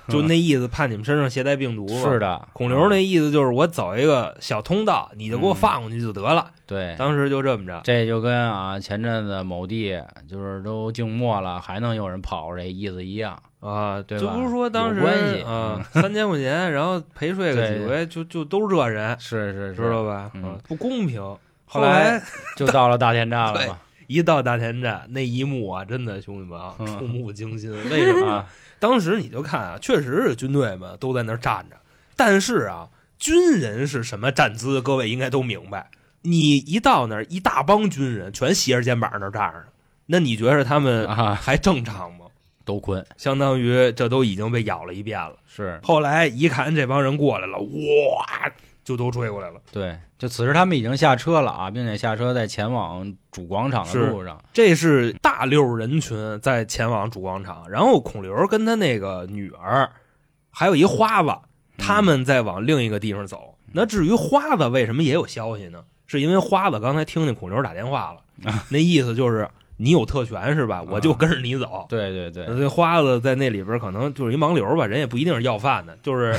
[0.06, 1.88] 就嗯那意思，怕你们身上携带病毒。
[1.88, 6.48] 是的，孔刘那意思就是我走一个小通道，你就给我嗯放过去就得了。
[6.66, 13.40] 对，当时就这么着，这就跟啊前阵子某地就是都静默了，还能有人跑这意思一样。
[13.60, 20.30] 啊，对吧就不是说当时关系嗯啊，三千块钱，然后陪睡个几回，就就都是这人，是是是，知道吧？
[20.34, 21.20] 嗯啊，不公平。
[21.64, 22.22] 后来来
[22.56, 23.78] 就到了大田站了嘛。
[24.06, 27.70] 一到大田站那一幕啊，真的兄弟们啊，嗯触目惊心。
[27.90, 28.26] 为什么？
[28.26, 28.46] 啊，
[28.78, 31.76] 当时你就看啊，确实是军队们都在那儿站着，
[32.16, 32.88] 但是啊，
[33.18, 35.90] 军人是什么站姿，各位应该都明白。
[36.22, 39.66] 你一到那儿，一大帮军人全斜着肩膀那儿站着呢，
[40.06, 42.26] 那你觉得他们啊还正常吗？
[42.64, 45.36] 都困相当于这都已经被咬了一遍了。
[45.46, 48.50] 是后来一看这帮人过来了，哇，
[48.86, 49.60] 就都追过来了。
[49.70, 49.98] 对。
[50.16, 54.42] 就此时他们已经下车了啊，并且下车在前往主广场的路上。
[54.54, 59.90] 这是大溜人群在前往主广场，然后孔刘跟他那个女儿，
[60.50, 61.28] 还有一花子，
[61.76, 63.58] 他们在往另一个地方走。
[63.72, 65.84] 那至于花子为什么也有消息呢？
[66.06, 69.46] 是因为花子刚才听见孔刘打电话了，那意思就是
[69.76, 70.82] 你有特权是吧？
[70.88, 71.84] 我就跟着你走。
[71.90, 76.34] 对对对，这花子在那里边可能就是一盲流吧，人也不一定是要饭的，就是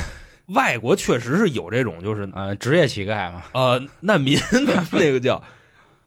[0.48, 3.44] 外国确实是有这种就是呃，职业乞丐嘛。
[3.54, 4.38] 呃难民
[4.94, 5.42] 那个叫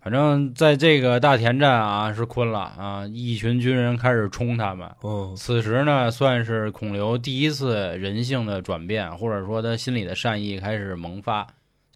[0.00, 4.90] 反正在这个大田站啊是困了啊，一群军人开始冲他们。
[5.02, 11.46] 嗯此时呢，算是孔刘第一次人性的转变，或者说他心里的善意开始萌发。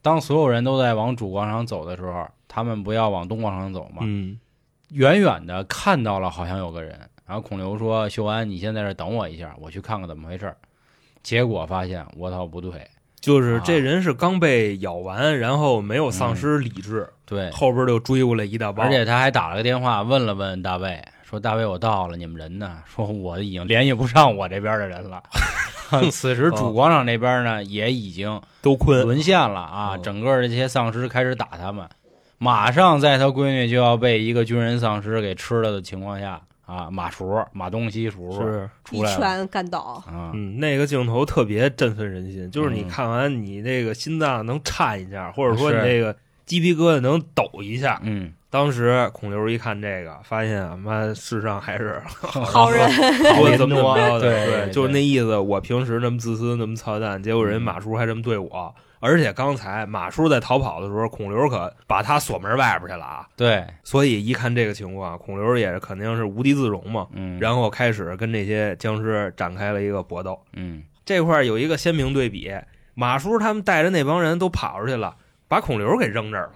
[0.03, 4.03] 当所有人都在往主广场走的时候，他们不要往东广场走嘛。
[4.03, 4.39] 嗯
[4.91, 10.57] 远远的看到了好像有个人，然后孔刘说：“秀安，你先在这儿等我一下，我去看看怎么回事儿。”
[11.25, 12.87] 结果发现，我操，不对，
[13.19, 25.23] 就是这人是刚被咬完，然后没有丧失理智，对，后边就追过来一大帮，而且他还打了个电话问了问大卫，说：“大卫，我到了，你们人呢？” 说我已经联系不上我这边的人了。
[26.11, 29.03] 此时主广场那边呢，也已经都困。
[29.03, 29.95] 沦陷了啊！
[29.95, 31.89] 哦整个这些丧尸开始打他们，
[32.37, 40.03] 马上在他闺女就要被一个军人丧尸给吃了的情况下啊，马叔马东锡叔叔是，一出来了拳干倒。
[40.07, 48.01] 啊，嗯，那个镜头特别振奋人心，就是你嗯看完你那个心脏能颤一下，或者说你是这个鸡皮疙瘩能抖一下。
[48.03, 52.89] 嗯，当时孔刘一看这个，发现啊妈世上还是好人，
[53.35, 55.37] 好怎么怎么着的，对对就是那意思。
[55.37, 58.75] 我平时那么自私，那么操蛋，结果人嗯马叔还这么对我。
[59.05, 63.29] 而且刚才马叔在逃跑的时候，孔刘可把他锁门外边去了啊。
[63.37, 67.07] 对，所以一看这个情况，孔刘也肯定是无地自容嘛。
[67.13, 70.41] 嗯，然后开始跟这些僵尸展开了一个搏斗。
[70.55, 72.51] 嗯，这块儿有一个鲜明对比，
[72.95, 75.17] 马叔他们带着那帮人都跑出去了，
[75.49, 76.53] 把孔刘给扔这儿了。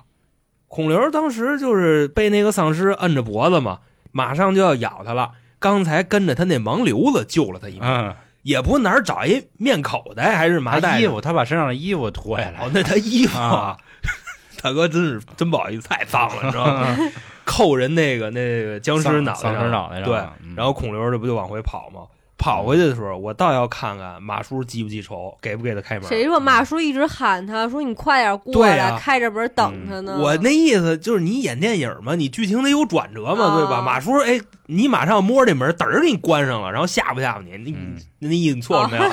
[0.68, 3.80] 孔刘当时就是被那个丧尸摁着脖子嘛，
[4.10, 5.32] 马上就要咬他了。
[5.58, 12.60] 刚才跟着他那盲流子救了他一命，嗯，也不哪儿找一面口袋还是麻袋衣服，他把身上的衣服脱下来。
[12.60, 13.76] 哦，，那他衣服啊，
[14.62, 16.96] 大哥真是真不好意思，太脏了，你知道吗？
[17.44, 20.54] 扣人那个那个僵尸脑袋上丧尸脑袋上，对，嗯。
[20.56, 22.02] 然后孔刘这不就往回跑吗？
[22.38, 26.08] 跑回去的时候，我倒要看看马叔记不记仇，给不给他开门。
[26.08, 30.16] 谁说马叔一直喊他说你快点过来，开着门等他呢？
[30.20, 33.82] 我那意思就是你演电影嘛，你剧情得有转折嘛，啊对吧？
[33.82, 39.02] 马叔，哎，你马上摸这门，嘚儿给你关上了，然后吓唬吓唬你，你嗯那意思你错了没有？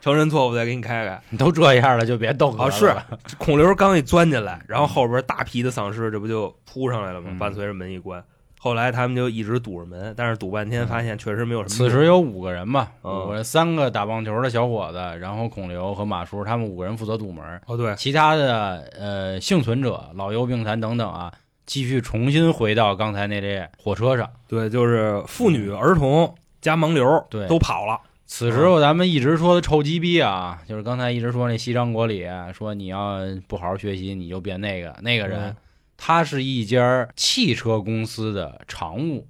[0.00, 1.20] 承认错误再给你开开。
[1.28, 2.70] 你都这样了，就别逗啊，了。
[2.70, 2.94] 是
[3.36, 7.30] 孔刘刚一钻进来，然后后边大批的丧尸这不就扑上来了吗？
[7.32, 8.22] 嗯伴随着门一关，
[8.58, 11.68] 后来他们就一直堵着门，但是堵半天发现确实没有什么。
[11.70, 21.32] 此时有五个人嘛，嗯五个三个打棒球的小伙子，然后孔刘和马叔他们五个人负责堵门，哦，对，其他的呃幸存者、老幼病残等等啊，
[21.66, 24.28] 继续重新回到刚才那列火车上。
[24.48, 28.00] 对，就是妇女、儿童加盲流，嗯对都跑了。
[28.30, 35.56] 此时候咱们一直说的臭鸡逼啊，就是刚才一直说那西张国里说你要不好好学习，你就变那个那个人嗯，
[35.98, 39.28] 他是一家汽车公司的常务，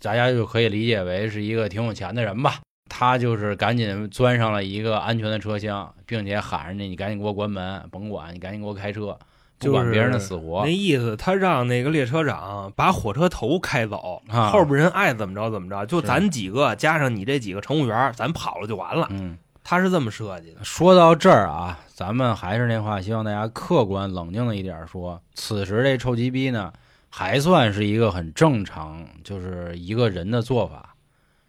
[0.00, 2.60] 大家就可以理解为是一个挺有钱的人吧。
[2.88, 9.16] 他就是赶紧钻上了一个安全的车厢，并且喊着你你赶紧给我关门，甭管你赶紧给我开车，
[9.58, 10.70] 不管别人的死活那。
[10.70, 19.06] 意思，他让那个列车长把火车头开走，啊后边人爱怎么着怎么着，就咱几个加上你这几个乘务员，咱跑了就完了。
[19.10, 19.38] 嗯，
[19.70, 20.64] 他是这么设计的。
[20.64, 26.72] 说到这儿啊，咱们还是那话，希望大家客观冷静的一点说，此时这臭鸡逼呢，
[27.08, 30.96] 还算是一个很正常，就是一个人的做法。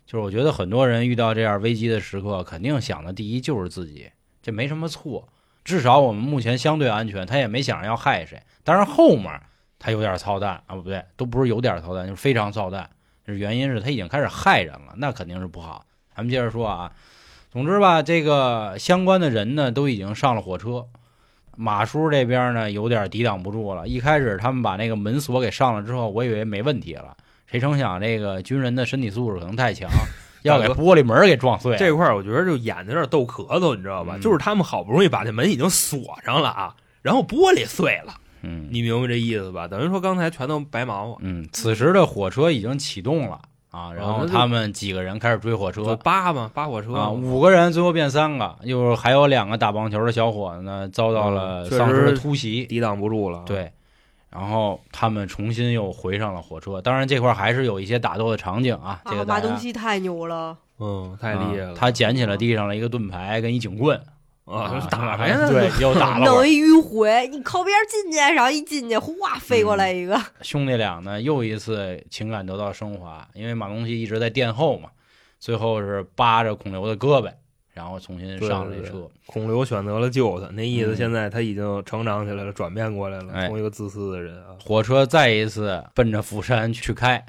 [0.06, 4.12] 就是我觉得很多人遇到这样危机的时刻，肯定想的第一就是自己，
[4.44, 5.28] 这没什么错。
[5.64, 8.40] 至少我们目前相对安全，他也没想着要害谁。
[8.64, 9.42] 当然后面
[9.80, 12.88] 他有点操蛋啊，不对，都不是有点操蛋，就是非常操蛋。
[13.26, 15.84] 原因是他已经开始害人了，那肯定是不好。
[16.16, 16.92] 咱们接着说啊，
[17.52, 20.86] 总之吧，这个相关的人呢都已经上了火车，
[21.58, 23.86] 马叔这边呢有点抵挡不住了。
[23.88, 27.16] 一开始他们把那个门锁给上了之后，我以为没问题了，
[27.48, 29.90] 谁成想这个军人的身体素质可能太强，
[30.44, 31.78] 要给玻璃门给撞碎了。
[31.78, 34.14] 这块儿我觉得就演的有点逗咳嗽，你知道吧？
[34.16, 39.68] 嗯就是他们好不容易把这门已经锁上了啊，然后玻璃碎了，嗯你明白这意思吧？
[39.68, 45.96] 等于说刚才全都白忙活，嗯，此时的火车已经启动了啊，然后他们几个人开始追火就车。
[45.96, 52.66] 扒嘛，扒火车啊，嘛五个人最后变三个，又还有两个打棒球的小伙子呢，遭到了丧尸的突袭。
[52.66, 53.72] 抵挡不住了。，对，
[54.30, 56.82] 然后他们重新又回上了火车。
[56.82, 59.02] 当然，这块儿还是有一些打斗的场景啊。
[59.06, 61.70] 这啊，个马东锡太牛了，嗯，太厉害了。
[61.70, 63.98] 啊他捡起了地上了一个盾牌跟一警棍
[64.52, 66.26] 啊，啊打呗，那对，又打了。
[66.26, 74.90] 弄一迂回，你靠边进去，然后一进去，哗飞过来一个，兄弟俩呢，又一次情感得到升华，因为马东锡一直在殿后嘛，
[75.40, 77.32] 最后是扒着孔刘的胳膊，
[77.74, 79.10] 然后重新上了车。
[79.26, 87.26] 孔刘选择了救他，那意思嗯现在他已经成长起来了，转变过来了，哎从一个自私的人啊，火车再一次奔着釜山去开。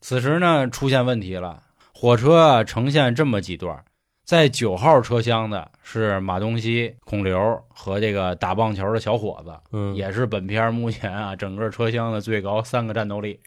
[0.00, 3.84] 此时呢，出现问题了，火车啊呈现这么几段，
[4.32, 13.40] 在九号车厢的是马东锡、孔刘和这个打棒球的小伙子，嗯，也是本片目前啊整个车厢的最高三个战斗力。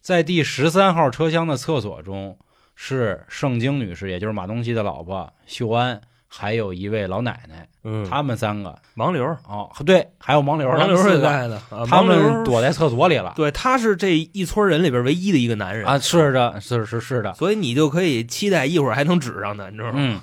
[0.00, 2.36] 在第十三号车厢的厕所中，
[2.74, 6.00] 是盛京女士，也就是马东锡的老婆秀安，
[6.34, 8.78] 还有一位老奶奶，嗯，他们三个。
[8.96, 13.32] 盲流，哦，对，还有盲流，盲流四个，是在的，啊他们躲在厕所里了。
[13.36, 15.86] 对，他是这一村人里边唯一的一个男人。
[15.86, 19.94] 啊，是的，是是是的，所以你就可以期待一会儿还能指上他，你知道吗？
[19.96, 20.20] 嗯。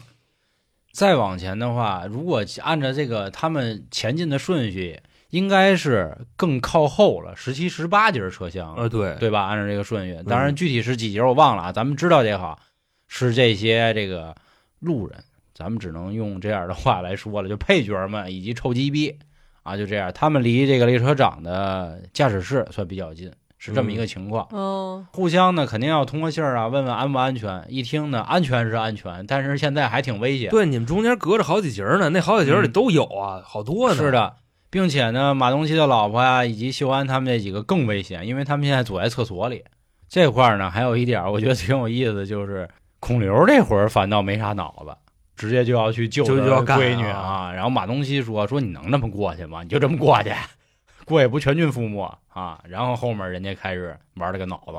[0.92, 9.44] 再往前的话，如果按照这个他们前进的顺序，应该是更靠后了，十七、十八节车厢，啊，对，对吧？
[9.44, 11.72] 按照这个顺序，当然具体是几节我忘了啊。
[11.72, 12.60] 咱们知道这好
[13.08, 14.36] 是这些这个
[14.80, 15.24] 路人，
[15.60, 19.20] 咱们只能用这样的话来说了，就配角们以及臭鸡逼
[19.64, 24.48] 啊，就这样，他们离这个列车长的驾驶室算比较近，是这么一个情况。
[24.52, 27.66] 哦，互相呢肯定要通过信儿啊，问问安不安全。
[27.68, 30.50] 一听呢，安全是安全，但是现在还挺危险。
[30.50, 33.96] 对，你们中间隔着好几节呢，那好几节里嗯都有啊，好多呢。
[33.96, 34.38] 是，的，
[34.70, 39.66] 并且呢，马东锡的老婆呀、以及秀安他们这几个更危险，因为他们现在躲在厕所里。
[40.08, 42.68] 这块儿呢，还有一点儿我觉得挺有意思，就是
[43.02, 44.96] 孔刘这会儿反倒没啥脑子，
[45.40, 49.64] 直接就要去救他就就要干闺女啊然后马东锡说：“说你能那么过去吗？
[49.64, 50.34] 你就这么过去，
[51.06, 54.74] 过也不全军覆没啊。”然后后面人家开始玩了个脑子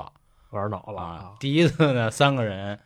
[0.50, 1.30] 玩脑子啊。
[1.40, 2.78] 第一次呢，三个人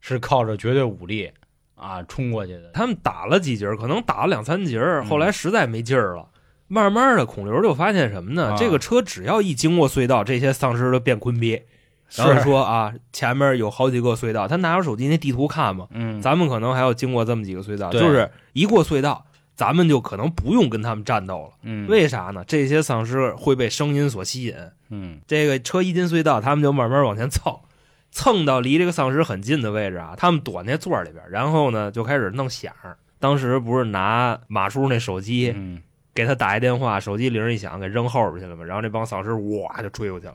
[0.00, 1.32] 是靠着绝对武力
[1.74, 2.70] 啊冲过去的。
[2.72, 6.28] 他们打了几节，可能打了两三节，嗯后来实在没劲儿了。
[6.68, 8.50] 慢慢的，孔刘就发现什么呢？
[8.52, 11.66] 啊这个车只要一经过隧道，这些丧尸都变坤鳖。
[12.14, 21.50] 然后是说啊，前面有好几个隧道，他拿着手机那地图看嘛，嗯，咱们可能还要经过这么几个隧道，就是一过隧道，咱们就可能不用跟他们战斗了。
[21.62, 22.44] 嗯为啥呢？
[22.46, 24.54] 这些丧尸会被声音所吸引，
[24.90, 27.54] 嗯这个车一进隧道，他们就慢慢往前蹭，
[28.12, 32.96] 蹭到离这个丧尸很近的位置啊，他们躲那座儿里边，然后呢就开始弄响儿。
[33.18, 35.82] 当时不是拿马叔那手机嗯
[36.14, 40.34] 给他打一电话，手机铃儿一响，给扔后边去了嘛，然后这帮丧尸哇就追过去了。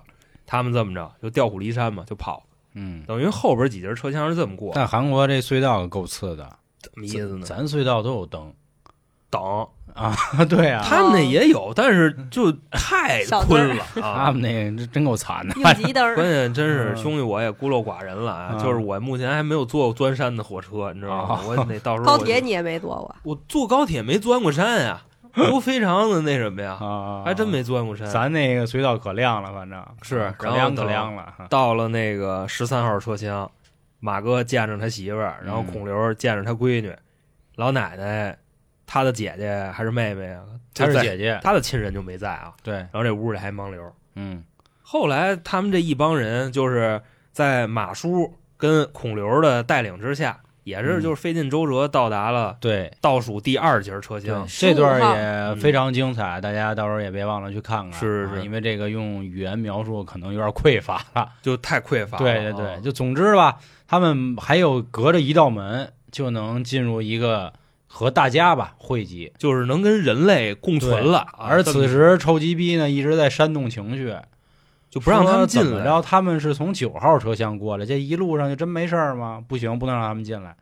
[0.51, 3.03] 他们这么着就调虎离山嘛，就跑，嗯。
[3.07, 6.45] 等于后边几节车厢是这么过，但韩国这隧道够次的，
[6.81, 7.45] 怎么意思呢？
[7.45, 8.53] 咱隧道都有灯
[9.29, 9.41] 等
[9.93, 10.13] 啊，
[10.49, 14.31] 对啊，他们那也有，但是就太小坤了他啊！
[14.33, 15.55] 们那个真真够惨的。
[15.55, 18.55] 应急灯关，键真是嗯兄弟，我也孤陋寡人了啊！
[18.55, 21.35] 啊就是我目前还没有坐过钻山的火车，你知道吗？
[21.35, 25.01] 啊我得到时候高铁你也没坐过，我坐高铁没钻过山呀，
[25.49, 28.07] 都非常的那什么呀，啊，还真没钻过山。
[28.07, 31.33] 咱那个隧道可亮了，反正是可亮可亮了。
[31.49, 33.49] 到了那个十三号车厢，
[33.99, 36.93] 马哥见着他媳妇儿，然后嗯孔刘见着他闺女，
[37.55, 38.37] 老奶奶，
[38.85, 40.43] 他的姐姐还是妹妹啊？
[40.73, 42.53] 她是姐姐，他的亲人就没在啊。
[42.63, 43.93] 对，然后这屋里还盲流。
[44.15, 44.43] 嗯
[44.81, 47.01] 后来他们这一帮人就是
[47.31, 52.91] 在马叔跟孔刘的带领之下，也是嗯就是费尽周折到达了对。
[53.01, 54.45] 倒数第二节车厢。
[54.47, 57.99] 这段也非常精彩，大家到时候也别忘了去看看。
[57.99, 61.29] 是是啊因为这个用语言描述可能有点匮乏了。
[61.41, 62.23] 就太匮乏了。
[62.23, 63.57] 对对对，啊就总之吧，
[63.87, 67.53] 他们还有隔着一道门就能进入一个
[67.87, 69.33] 和大家吧汇集。
[69.37, 71.19] 就是能跟人类共存了。
[71.19, 74.15] 啊而此时臭鸡逼呢一直在煽动情绪，
[74.91, 75.83] 就不让他们进来。
[75.83, 76.01] 然后？
[76.03, 79.43] 他们是从九号车厢过来，这一路上就真没事儿吗？
[79.47, 80.55] 不行，不能让他们进来。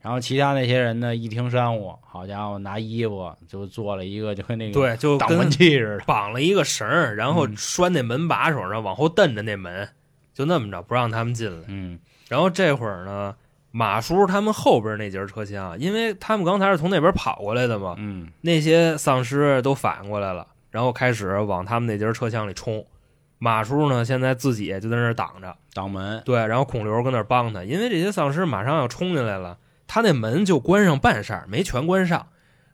[0.00, 6.04] 然后其他那些人呢，一听山呼，好家伙，拿衣服就做了一个就跟那个对，就跟挡门器似的。
[6.04, 9.88] 绑了一个绳儿，然后嗯拴那门把手上，往后蹬着那门，
[10.34, 11.64] 就那么着不让他们进来。
[11.68, 13.34] 嗯然后这会儿呢，
[13.70, 22.84] 马叔他们后边那节车厢，因为他们刚才是从那边跑过来的嘛，嗯那些丧尸都反应过来了，然后开始往他们那节车厢里冲。
[23.44, 26.22] 马叔呢，现在自己就在那儿挡着，挡门。
[26.24, 32.26] 对，然后孔刘跟那儿帮他，因为这些丧尸马上要冲进来了，他那门就关上半扇儿，没全关上。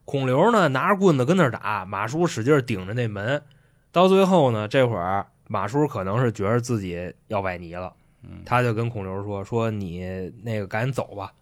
[0.04, 3.42] 孔刘呢拿着棍子跟那儿打，马叔使劲顶着那门，
[3.90, 7.92] 到最后呢，这会儿马叔可能是觉得自己要崴泥了，
[8.22, 11.32] 嗯他就跟孔刘说：“说你那个赶紧走吧，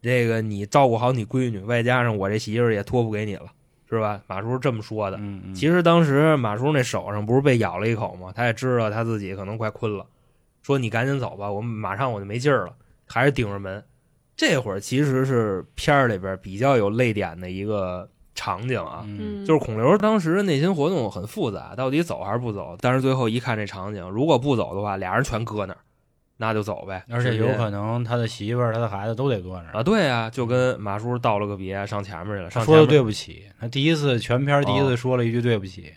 [0.00, 3.46] 这个你照顾好你闺女，外加上我这媳妇儿也托付给你了，
[3.88, 5.16] 是吧？”马叔是这么说的。
[5.18, 8.32] 嗯嗯，其实当时马叔那手上不是被咬了一口吗？
[8.34, 10.06] 他也知道他自己可能快困了，
[10.62, 12.72] 说你赶紧走吧，我们马上我就没劲儿了，
[13.06, 13.82] 还是顶着门。
[14.36, 22.76] 这会儿其实是片儿里边比较有泪点的一个场景啊，嗯就是孔刘当时的内心活动很复杂，到底走还是不走？
[22.80, 25.78] 但是最后一看这场景，如果不走的话，俩人全搁那儿，
[26.38, 27.04] 那就走呗。
[27.10, 29.78] 而且有可能他的媳妇儿、他的孩子都得搁那儿。
[29.78, 32.48] 啊，对啊，就跟马叔道了个别，上前面去了。
[32.48, 35.92] 他说的上前面对不起，他第一次全片第一次哦说了一句对不起。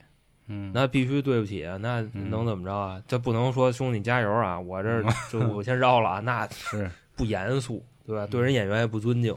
[0.48, 3.02] 嗯，那必须对不起啊，那嗯能怎么着啊？
[3.08, 8.28] 这不能说兄弟加油啊，我这就我先绕了啊，那 是不严肃，对嗯吧？
[8.30, 9.34] 对人演员也不尊敬。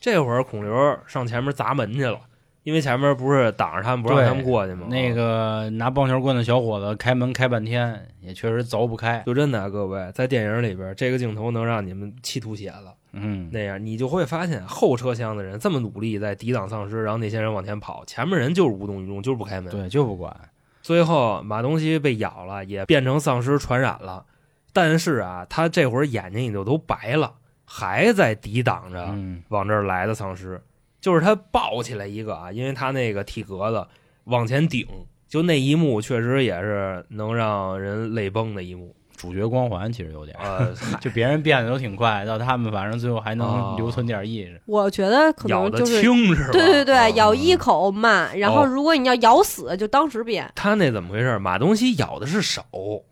[0.00, 2.20] 这会儿孔刘上前面砸门去了，
[2.68, 4.86] 因为前面不是挡着他们不让对他们过去吗？
[4.90, 9.22] 那个拿棒球棍的小伙子开门开半天，也确实凿不开。
[9.24, 12.94] 就真的啊各位在电影里边，这个镜头能让你们气吐血了。
[13.12, 19.72] 嗯，那样你就会发现后车厢的人这么努力在抵挡丧尸，然后那些人往前跑，前面人就是无动于衷，就是不开门。
[19.72, 20.36] 对，就不管。
[20.82, 24.26] 最后马东锡被咬了，也变成丧尸传染了，
[24.74, 27.32] 但是啊，他这会儿眼睛已经都白了，
[27.64, 30.60] 还在抵挡着嗯，往这儿来的丧尸。
[31.08, 33.86] 就是他抱起来一个啊，因为他那个体格子
[34.24, 34.86] 往前顶，
[35.26, 38.94] 就那一幕确实也是能让人泪崩的一幕。
[39.16, 44.60] 主角光环其实有点， 呃，就别人变得都挺快，到他们反正最后还哦能留存点意识。
[44.66, 46.50] 我觉得可咬的能就是轻是吧？
[46.52, 50.48] 对对对，啊咬一口慢，然后哦如果你要咬死，就当时变。
[50.54, 51.38] 他那怎么回事？
[51.38, 52.62] 马东锡咬的是手，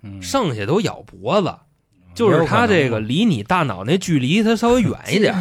[0.03, 1.53] 嗯，剩下都咬脖子。
[2.17, 5.35] 就是他这个离你大脑那距离，他稍微远一点，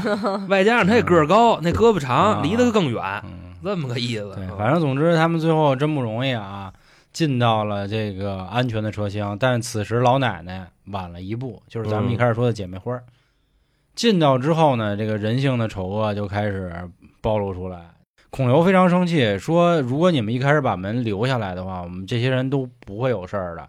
[0.49, 4.31] 外加上他也个儿高，那胳膊长，啊离得更远，嗯，这么个意思。
[4.35, 6.71] 对，反正总之他们最后真不容易啊，
[7.13, 13.03] 进到了这个安全的车厢，但此时老奶奶晚了一步，就是咱们一开始说的姐妹花儿。
[13.95, 16.73] 进到之后呢，这个人性的丑恶就开始
[17.21, 17.79] 暴露出来。
[18.29, 23.65] 孔刘非常生气，说：“如果你们一开始把门留下来的话，我们这些人都不会有事儿的。”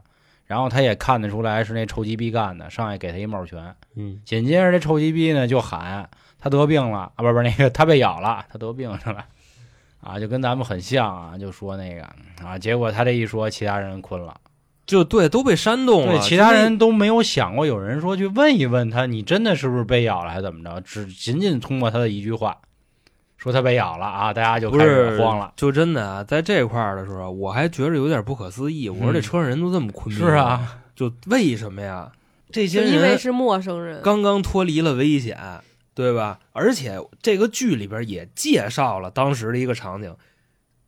[0.46, 3.74] 然后他也看得出来是那臭鸡逼干的，上来给他一帽拳。
[3.96, 9.26] 嗯，紧接着这臭鸡逼呢就喊他得病了啊，不是不是那个他被咬了，他得病是吧？
[10.00, 12.02] 啊，就跟咱们很像啊，就说那个
[12.46, 14.36] 啊，结果他这一说，其他人困了，
[14.86, 16.12] 就对，都被煽动了。
[16.12, 20.80] 对，其他人都没有想过有人说去问一问他，你真的是不是被咬了，还是怎么着？
[20.82, 22.56] 只仅仅通过他的一句话，
[23.36, 25.52] 说他被咬了啊，大家就开是始慌了。
[25.56, 28.88] 就真的啊，在这块儿的时候，我还觉着有点不可思议。
[28.88, 32.10] 我说这车上人都这么困逼，是，啊，就为什么呀？
[32.50, 35.38] 这就些人因为是陌生人，刚刚脱离了危险，
[35.94, 36.38] 对吧？
[36.52, 40.14] 而且这个剧里边也介绍了当时的一个场景，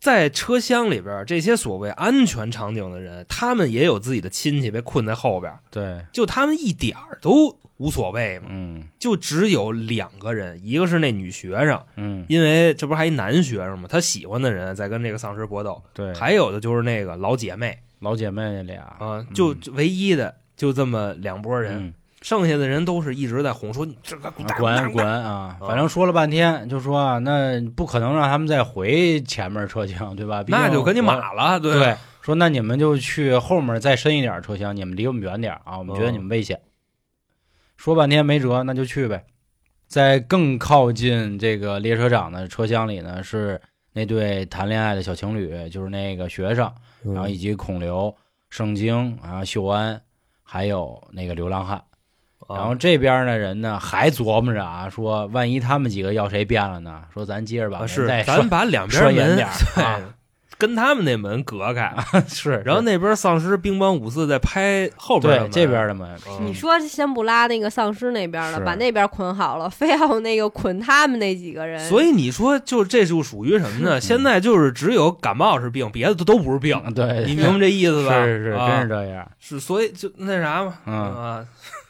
[0.00, 8.46] 在车厢里边，这些所谓安全场景的人，他们也有自己的亲戚被困在后边，对，就他们一点儿都无所谓嘛。
[8.50, 13.88] 嗯就只有两个人，一个是那女学生，嗯，因为这不是还一男学生嘛？
[13.90, 25.56] 他喜欢的人在跟这个丧尸搏斗，对，还有的就是那个老姐妹老姐妹那俩啊，就就唯一的就这么两拨人，嗯剩下的人都是一直在哄说你这个滚滚滚啊！
[25.56, 30.44] 啊反正说了半天，就说啊，那不可能让他们再回前面车厢，对吧？
[30.48, 36.60] 那就跟你我码了，对对，说那你们就去后面再深一点车厢，你们离我们远点啊，我们觉得你们危险。
[37.78, 39.24] 说半天没辙，那就去呗。
[39.86, 43.58] 在更靠近这个列车长的车厢里呢，是
[43.94, 46.70] 那对谈恋爱的小情侣，就是那个学生，
[47.04, 48.14] 嗯然后以及孔刘、
[48.50, 49.98] 盛京啊、秀安，
[50.42, 51.82] 还有那个流浪汉。
[52.48, 57.04] 然后啊这边的人呢，还琢磨着啊，说万一他们几个要谁变了呢？
[57.14, 59.34] 说咱接着把门是再咱把两边点儿
[59.74, 60.14] 对啊
[60.58, 61.94] 跟他们那门隔开，
[62.26, 66.46] 是，然后那边丧尸兵帮五四在拍后边的对门这边的门，嗯。
[66.46, 71.78] 你说先不拉那个丧尸那边了，把那边捆好了，非要那个捆他们那几个人。
[71.88, 74.00] 所以你说，就这就属于什么呢？
[74.02, 78.24] 现在就是只有感冒是病，别的都都不是病，嗯对，你明白这意思吧？
[78.24, 79.30] 是是，啊真是这样。
[79.38, 80.94] 是，所以就那啥嘛，嗯。
[80.94, 81.44] 啊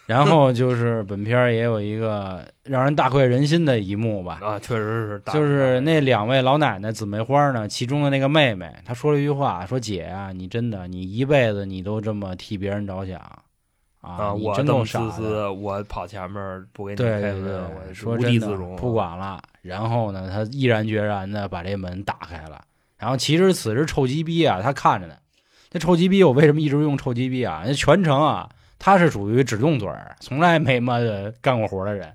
[0.09, 13.20] 然后就是本片也有一个让人大快人心的一幕吧，啊，确实是大，就是那两位老奶奶姊妹花呢，其中的那个妹妹，她说了一句话，说姐啊，你真的你一辈子你都这么替别人着想
[14.00, 15.11] 啊，我这么真够傻的。
[15.11, 19.38] 自私，我跑前面不给你对开门，对对，我无地说真的自容，不管了。
[19.61, 22.64] 然后呢，她毅然决然的把这门打开了。
[22.96, 25.14] 然后其实此时臭鸡逼啊，他看着呢。
[25.70, 27.62] 那臭鸡逼，我为什么一直用臭鸡逼啊？
[27.66, 28.48] 那全程啊，
[28.79, 32.12] 他是属于只用嘴儿，从来没妈的干过活的人，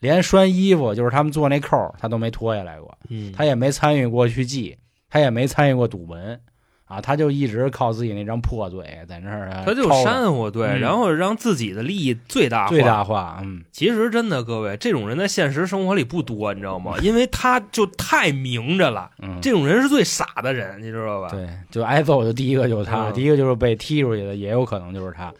[0.00, 2.96] 连拴衣服就是他们做那扣，他都没脱下来过。
[3.08, 4.76] 嗯，他也没参与过去系，
[5.08, 6.40] 他也没参与过堵门
[6.84, 12.68] 啊，他就一直靠自己那张破嘴在那儿啊他就煽乎，对，嗯然后让自己的利益最大化。
[12.68, 16.94] 最大化，嗯，其实真的，各位，这种人在现实生活里不多，你知道吗？
[17.02, 21.28] 因为他就太明着了，嗯，这种人是最傻的人，你知道吧？
[21.30, 25.32] 对，就挨揍的第一个就是他，嗯第一个就是被踢出去的，也有可能就是他。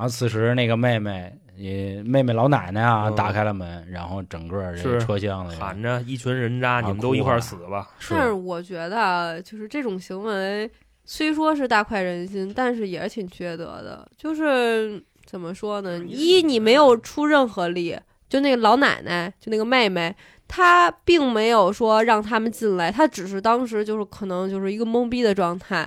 [0.00, 7.86] 然后此时那个妹妹，也妹妹老奶奶啊，嗯打开了门，然后整个这车厢里喊着一群人渣，啊你们都一块儿死吧！
[8.08, 10.70] 但是我觉得啊，就是这种行为
[11.04, 14.08] 虽说是大快人心，但是也是挺缺德的。
[14.16, 15.98] 就是怎么说呢？
[15.98, 17.94] 一你没有出任何力，
[18.26, 20.16] 就那个老奶奶，就那个妹妹，
[20.48, 25.86] 她并没有说让他们进来，她只是当时就是可能就是一个懵逼的状态，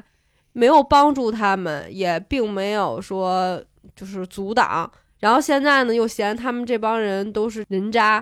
[0.52, 3.60] 没有帮助他们，也并没有说
[3.96, 4.90] 就是阻挡。
[5.20, 8.20] 然后现在呢，又嫌他们这帮人都是人渣，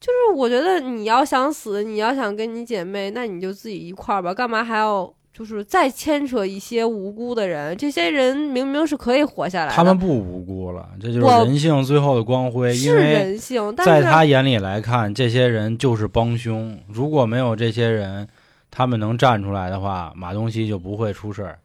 [0.00, 7.76] 就是我觉得你要想死，你要想跟你姐妹，那你就自己一块儿吧，干嘛还要就是再牵扯一些无辜的人？
[7.76, 12.68] 这些人明明是可以活下来的，他们不无辜了，这就是人性最后的光辉。
[12.68, 16.78] 因是为人性，但在他眼里来看，这些人就是帮凶。
[16.88, 18.26] 如果没有这些人，
[18.70, 21.58] 他们能站出来的话，马东锡就不会出事儿。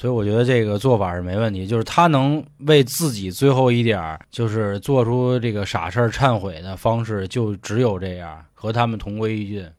[0.00, 9.70] 所以我觉得这个做法是没问题，就是他能为自己最后一点儿，就是做出这个傻事儿忏悔的方式，就只有这样，和他们同归于尽。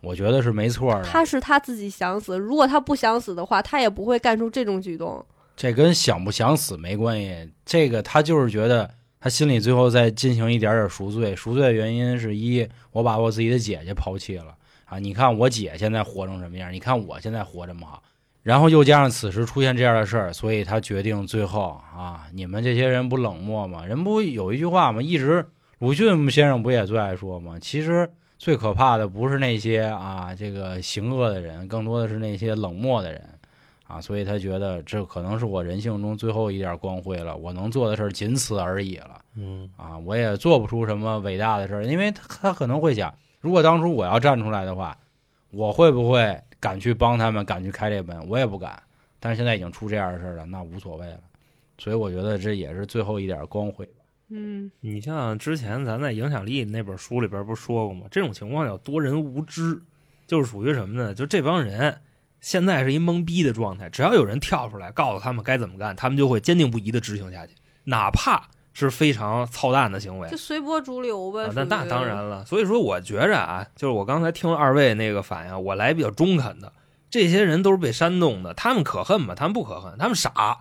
[0.00, 1.04] 我觉得是没错的。
[1.04, 5.24] 他是他自己想死，如果他不想死的话，他也不会干出这种举动。
[5.56, 14.56] 这跟想不想死没关系，这个他就是觉得他心里最后再进行一点点赎罪，赎罪的原因是一，我把我自己的姐姐抛弃了
[14.86, 18.02] 啊，你看我姐现在活成什么样，你看我现在活这么好，
[18.48, 23.84] 然后又加上此时出现这样的事儿，所以他决定最后啊，你们这些人不冷漠吗？
[23.84, 25.02] 人不有一句话吗？
[25.02, 25.44] 一直
[25.80, 27.58] 鲁迅先生不也最爱说吗？
[27.60, 33.22] 其实最可怕的不是那些啊这个行恶的人，更多的是那些冷漠的人。
[33.86, 39.20] 啊，所以他觉得这可能是我人性中最后一点光辉了，我能做的事儿仅此而已了。
[39.36, 44.96] 嗯，啊，我也做不出什么伟大的事儿，因为他他可能会想，如果当初我要站出来的话，
[45.50, 48.28] 我会不会敢去帮他们，敢去开这门？
[48.28, 48.82] 我也不敢。
[49.20, 51.20] 但是现在已经出这样的事儿了，那无所谓了。
[51.76, 53.88] 所以我觉得这也是最后一点光辉。
[54.30, 58.06] 嗯，你像之前咱在影响力那本书里边不是说过吗？
[58.10, 59.80] 这种情况叫多人无知，
[60.26, 61.14] 就是属于什么呢？
[61.14, 61.98] 就这帮人
[62.40, 67.54] 现在是一懵逼的状态，只要有人跳出来告诉他们该怎么干，他们就会坚定不移的执行下去，
[67.84, 68.48] 哪怕
[68.80, 70.36] 是非常操蛋的行为就。
[70.36, 71.46] 随波逐流呗。
[71.46, 76.72] 啊，那那当然了，所以说我觉着啊，就是我刚才听了二位那个反应，我来比较中肯的，
[77.10, 79.34] 这些人都是被煽动的，他们可恨吗？
[79.34, 80.58] 他们不可恨，他们傻，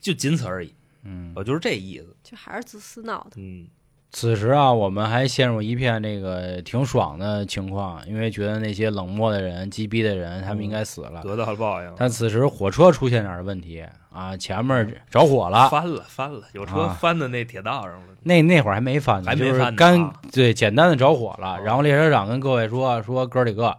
[0.00, 2.14] 就仅此而已，嗯，我就是这意思。
[2.22, 3.36] 就还是自私闹的。
[3.36, 3.66] 嗯，
[4.14, 11.20] 此时啊，我们还陷入一片这个挺爽的情况，因为觉得那些冷漠的人、鸡逼的人，他们应该死了。
[11.24, 18.14] 得到了报应，但此时火车出现点儿问题啊，前面着火了，翻了翻了，有车啊翻到那铁道上了。
[18.22, 21.56] 那那会儿还没翻呢，还没就是翻呢干啊对简单的着火了。
[21.56, 23.76] 哦然后列车长跟各位说说哥儿几个，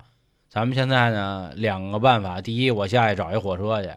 [0.49, 3.89] 咱们现在呢两个办法，第一我下去找一火车去，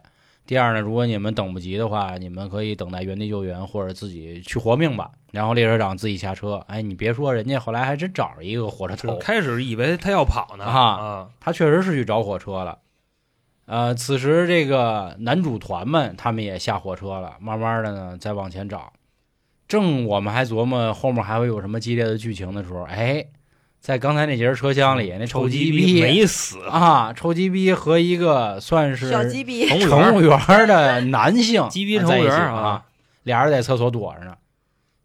[0.49, 5.11] 第二呢如果你们等不及的话，你们可以等待原地救援或者自己去活命吧。
[5.31, 12.79] 然后列车长自己下车，哎，你别说，人家后来还真找着一个火车头，开始以为他要跑呢哈啊，他确实是去找火车了。
[13.67, 18.91] 呃，此时这个男主团们他们也下火车了，慢慢的呢再往前找。
[19.67, 23.23] 正我们还琢磨后面还会有什么激烈的剧情的时候，哎，
[23.79, 32.83] 在刚才那节车厢里，那臭鸡逼没死，啊，臭鸡逼和一个算是小鸡逼，乘务员员的 男性 鸡逼乘务员啊，
[33.23, 34.35] 俩人在厕所躲着呢。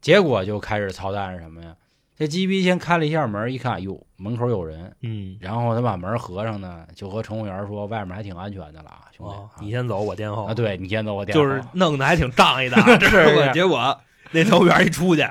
[0.01, 1.75] 结果就开始操蛋是什么呀？
[2.17, 9.27] 这鸡逼先开了一下门，一看，哟，门口有人，嗯，然后他把门合上呢，就和乘务员说，外面还挺安全的了啊，兄
[9.59, 13.53] 弟你先走，我殿后啊，对你先走，我殿后就是弄得还挺仗义的， 是知道吧是。
[13.53, 13.99] 结果
[14.31, 15.23] 那乘务员一出去，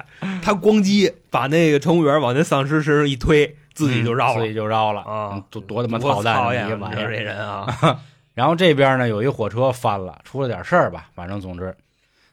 [0.44, 4.40] 他咣叽把那个乘务员往那丧尸身上一推，自己就绕了。
[4.40, 5.02] 嗯自己就绕了。
[5.02, 5.30] 啊。
[5.34, 7.10] 嗯多多他妈操蛋的讨厌一个玩意儿。
[7.12, 7.66] 这人啊，
[8.36, 11.76] 然后这边呢有一火车翻了，出了点事儿吧，反正总之，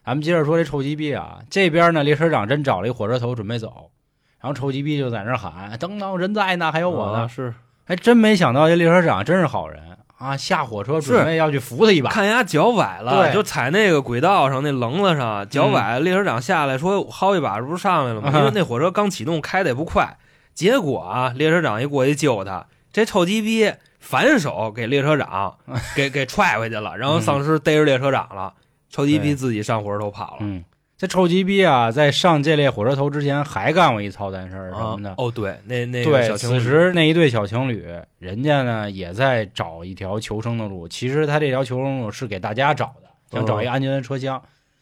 [0.05, 3.91] 咱们接着说这臭鸡逼啊，这边呢列车长真找了一火车头准备走，
[4.39, 7.23] 然后臭鸡逼就在那儿喊：“等等，人在呢，还有我呢。
[7.23, 7.53] 啊是。
[7.83, 9.81] 还真没想到这列车长真是好人
[10.21, 12.11] 啊，下火车准备要去扶他一把。
[12.11, 18.29] 看人家脚崴了，对就踩那个轨道上那棱子上脚崴，列车长下来说薅一把，这不是上来了吗？
[18.31, 20.17] 嗯因为那火车刚启动，开的也不快。
[20.53, 25.57] 结果啊，列车长一过去救他，这臭鸡逼反手给列车长
[25.95, 28.53] 给给踹回去了，然后丧尸逮着列车长了，
[28.91, 30.37] 臭鸡逼自己上火车头跑了。
[30.41, 30.63] 嗯，
[31.01, 35.11] 这臭鸡逼啊，在上这列火车头之前还干过一操蛋事儿，什啊么的？
[35.17, 37.87] 哦，对，那那对，此时那一对小情侣，
[38.19, 40.87] 人家呢也在找一条求生的路。
[40.87, 44.39] 其实他这条求生路是给大家找的，想找一个安全的车厢。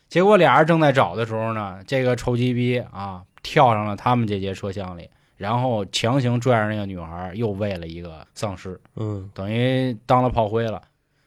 [0.10, 10.82] 结果俩人正在找的时候呢，这个臭鸡逼啊跳上了他们这节车厢里，然后强行拽着那个女孩，又喂了一个丧尸，嗯，等于当了炮灰了。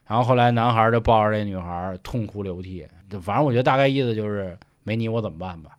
[0.05, 2.85] 然后后来男孩就抱着这女孩痛哭流涕，
[3.23, 5.71] 反正我觉得大概意思就是没你我怎么办吧。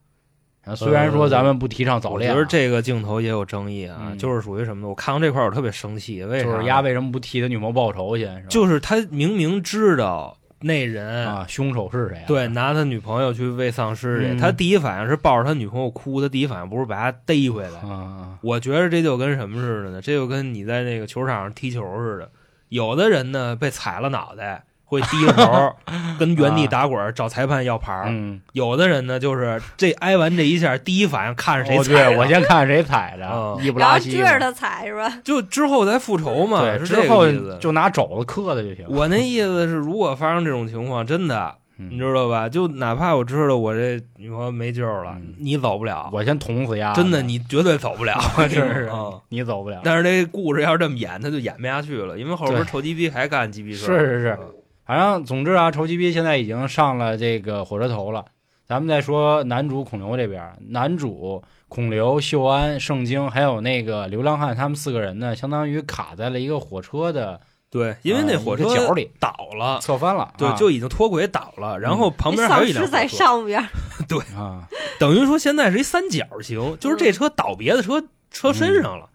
[0.74, 4.88] 虽然说咱们不提倡早恋、啊，我觉得这个镜头也有争议啊，嗯就是属于什么呢？
[4.88, 6.52] 我看到这块儿我特别生气，为啥呢？
[6.52, 8.24] 就是丫为什么不替他女朋友报仇去？
[8.24, 12.24] 是吧就是他明明知道那人啊，凶手是谁、啊？
[12.26, 17.80] 对，拿他女朋友去喂丧尸去，嗯他第一反应是抱着他女朋友哭，他第一反应不是把他逮回来。
[17.80, 20.00] 啊，我觉得这就跟什么似的呢？
[20.00, 22.30] 这就跟你在那个球场上踢球似的，
[22.70, 24.64] 有的人呢被踩了脑袋。
[24.84, 25.74] 会低着头
[26.18, 34.16] 跟原地打滚找裁判要牌儿，嗯，有的人呢就是这挨完这一下，第一反应看着谁哦踩我先看谁踩的，嗯一不然后拉稀嘛。
[34.18, 35.18] 追着他踩是吧？
[35.24, 37.26] 就之后再复仇嘛，之后
[37.58, 38.84] 就拿肘子磕他就行。
[38.88, 42.48] 我那意思是，如果发生这种情况，真的，嗯你知道吧？
[42.48, 48.16] 就哪怕我知道我这女朋友没救了，嗯你走不了，我先捅死丫，真的你绝对走不了，
[48.48, 49.80] 是是嗯你走不了。
[49.82, 53.98] 但是这故事要是这么演，他就演不下去了，因为后边臭鸡逼还干鸡逼事是儿。
[53.98, 54.38] 是是，
[54.86, 58.24] 反正总之啊，臭鸡逼现在已经上了这个火车头了。
[58.66, 73.62] 咱们再说男主孔刘这边，男主孔刘、秀安、盛京还有那个流浪汉，他们四个人呢，相当于卡在了一个火车的对，因为那呃火车角里倒了，侧翻了，对，啊就已经脱轨倒了，然后旁边还有一辆在火车，上边
[74.08, 74.66] 对，啊，
[74.98, 79.10] 等于说现在是一三角形，就是这车倒别的车车身上了，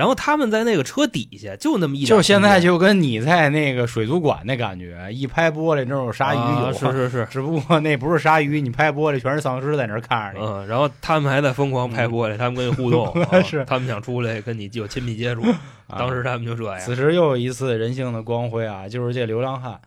[0.00, 10.46] 然后他们在那个车底下就那么一就现在就跟你在那个水族馆那感觉，一拍玻璃那儿有鲨鱼啊， 是是是，只不过那不是鲨鱼，你拍玻璃全是丧尸在那儿看着你。
[10.46, 15.42] 嗯，然后他们还在疯狂拍玻璃，他们跟你互动， 啊是他们想出来跟你有亲密接触，
[15.86, 16.80] 啊当时他们就这样。
[16.80, 19.78] 此时又有一次人性的光辉啊，就是这流浪汉。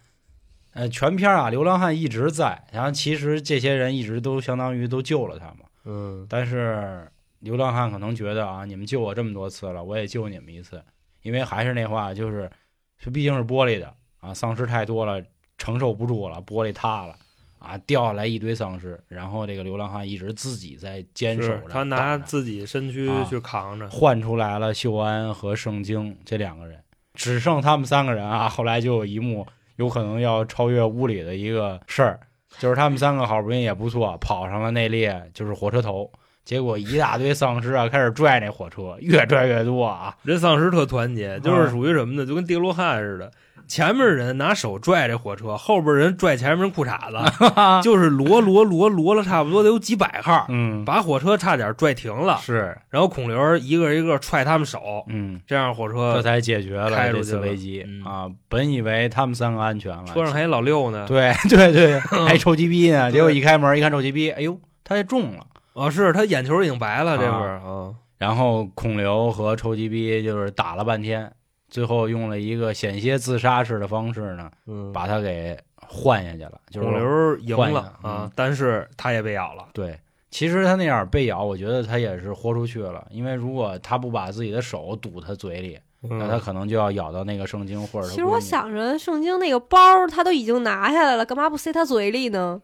[0.76, 5.66] 呃，全片啊，流浪汉一直在，然后其实这些人一直都相当于都救了他嘛。
[5.86, 7.08] 嗯，但是
[7.44, 10.84] 流浪汉可能觉得啊，你们救我这么多次了，我也救你们一次，
[11.22, 12.50] 因为还是那话，就是
[12.98, 15.22] 这毕竟是玻璃的啊，丧尸太多了，
[15.58, 17.16] 承受不住了，玻璃塌了
[17.60, 26.82] 啊，掉下来一堆丧尸，然后这个流浪汉一直自己在坚守着，他拿自己身躯啊去扛着，换出来了秀安和圣经这两个人，
[27.14, 28.50] 只剩他们三个人啊。
[28.50, 32.20] 后来就有一幕有可能要超越屋里的一个事儿，
[32.60, 36.12] 就是他们三个好不容易也不错，跑上了那列就是火车头，
[36.46, 40.16] 结果一大堆丧尸啊 开始拽那火车，越拽越多啊。
[40.24, 42.26] 人丧尸特团结，就是属于什么呢？
[42.26, 43.32] 就跟地罗汉似的，
[43.66, 47.18] 前面人拿手拽这火车，后边人拽前面人裤衩子，
[47.82, 52.38] 就是摞摞摞摞了差不多得有几百号，嗯，把火车差点拽停了。
[52.42, 58.30] 是，然后孔刘一个一个踹他们手，嗯，这样火车这才解决了这次危机嗯啊。
[58.50, 61.06] 本以为他们三个安全了，车上还有老六呢。
[61.08, 63.10] 对对对， 还臭鸡逼呢。
[63.10, 65.46] 结果一开门一看臭鸡逼，哎呦，他也中了。
[65.74, 71.32] 哦，是他眼球已经白了，这啊会儿啊，然后孔刘和臭鸡逼就是打了半天，
[71.70, 76.54] 最后用了一个险些自杀式的方式呢，嗯，把他给换下去了。
[76.70, 79.68] 就是孔刘赢了啊，但是他也被咬了。
[79.74, 80.00] 对，
[80.30, 92.62] 其实他那样被咬，我觉得他也是豁出去了，因为如果他不把自己的手堵他嘴里，那他嗯，可能就要咬到那个圣经或者其实我，想着圣经那个包他都已经拿下来了，干嘛不塞他嘴里呢？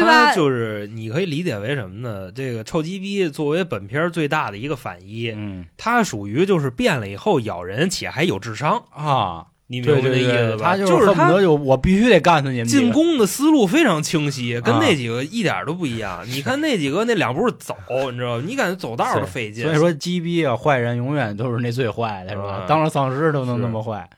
[0.00, 2.30] 嗨，对吧他就是你可以理解为什么呢？
[2.32, 8.82] 这个臭鸡逼作为本片最大的一个反一，嗯他属于就是变了以后咬人，且还有智商。
[8.90, 10.70] 啊，你明白对对对，那意思吧？
[10.70, 16.24] 他就是恨不得就我必须得干死你们进攻的思路非常清晰，跟啊那几个一点都不一样。
[16.28, 17.76] 你看那几个那两步走，
[18.10, 18.44] 你知道吗？
[18.46, 19.64] 你感觉走道都费劲。
[19.64, 22.60] 所以说，鸡逼啊，坏人永远都是那最坏的，是吧？
[22.62, 24.08] 嗯当了丧尸都能那么坏。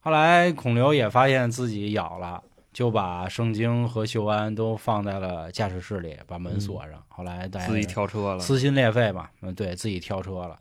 [0.00, 2.42] 后来孔刘也发现自己咬了，
[2.74, 7.02] 就把圣经和秀安都放在了驾驶室里，把门锁上。
[7.08, 10.58] 后来大家自己跳车了，撕心裂肺嘛，嗯，对自己跳车了。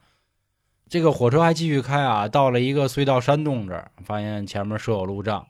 [0.88, 5.45] 这个火车还继续开啊，到了一个隧道山洞这儿，发现前面设有路障。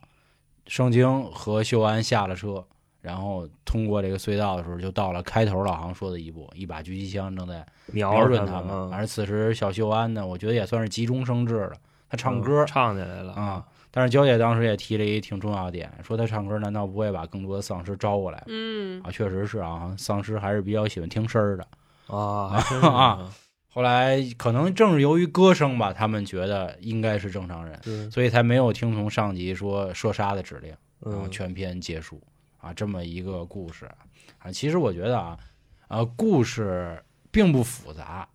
[0.65, 2.65] 圣经和秀安下了车，
[3.01, 8.89] 然后通过这个隧道的时候，就到了开头老航说的一步，一把狙击枪正在瞄准他们。
[8.93, 11.73] 而此时小秀安呢，我觉得也算是急中生智了，
[12.07, 13.65] 他唱歌嗯唱起来了啊。
[13.95, 18.43] 但是娇姐当时也提了一挺重要的点，说她唱歌难道不会把更多的丧尸招过来？
[18.47, 21.67] 嗯啊，确实是啊，丧尸还是比较喜欢听声儿的。
[22.07, 23.31] 啊啊！
[23.69, 30.69] 后来可能正是由于歌声吧，他们觉得应该是正常人，所以才没有听从上级说射杀的指令，
[30.99, 32.21] 然后嗯，全篇结束
[32.57, 33.85] 啊，这么一个故事
[34.39, 34.51] 啊。
[34.51, 35.37] 其实我觉得啊，
[35.87, 38.27] 呃，故事并不复杂，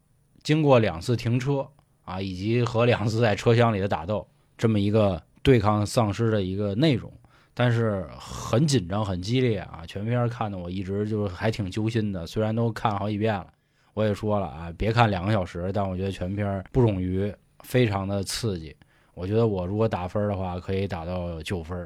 [0.42, 1.68] 经过两次停车
[2.04, 7.10] 啊，以及和两次在车厢里的打斗，这么一个对抗丧尸的一个内容。
[7.54, 9.82] 但是很紧张，很激烈啊！
[9.86, 13.46] 全片看的我一直就是还挺揪心的，虽然都看好几遍了。
[13.94, 17.34] 我也说了啊，别看两个小时，但我觉得全片不冗余，
[17.64, 18.76] 非常的刺激。
[19.14, 21.76] 我觉得我如果打分的话，可以打到九分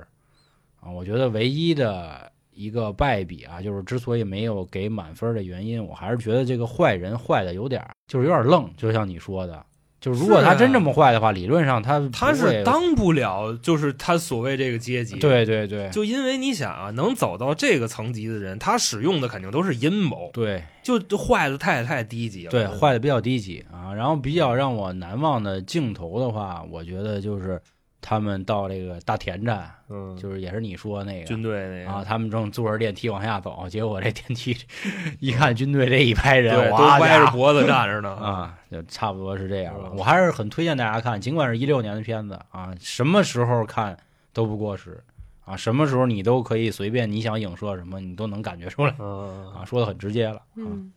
[0.81, 0.91] 啊。
[0.91, 9.65] 我觉得唯一的一个败笔啊，就是之所以没有给满分的原因，我还是觉得这个坏人坏的有点，就是有点愣，就像你说的，
[10.03, 22.51] 就是如果他真这么坏的话，理论上他他是当不了，就是他所谓这个阶级。，对对对就因为你想啊，能走到这个层级的人，他使用的肯定都是阴谋，对就就坏的太太低级了。
[22.51, 23.95] 对，坏的比较低级啊。
[23.95, 27.63] 然后比较让我难忘的镜头的话，我觉得就是
[28.03, 31.91] 他们到这个大田站，嗯，就是也是你说那个军队那个。
[31.91, 34.55] 啊，他们正坐着电梯往下走，结果这电梯
[35.21, 38.11] 一看军队这一排人，对，都哇歪着脖子站着呢。
[38.21, 39.73] 啊，就差不多是这样。
[39.75, 39.89] 吧。
[39.93, 43.97] 嗯我还是很推荐大家看，尽管是一六年的片子啊，什么时候看
[44.33, 45.03] 都不过时
[45.45, 48.95] 啊，什么时候你都可以随便你想影射什么，你都能感觉出来。
[48.99, 49.53] 嗯。
[49.53, 50.37] 啊，说的很直接了。
[50.37, 50.43] 啊。
[50.57, 50.93] 嗯，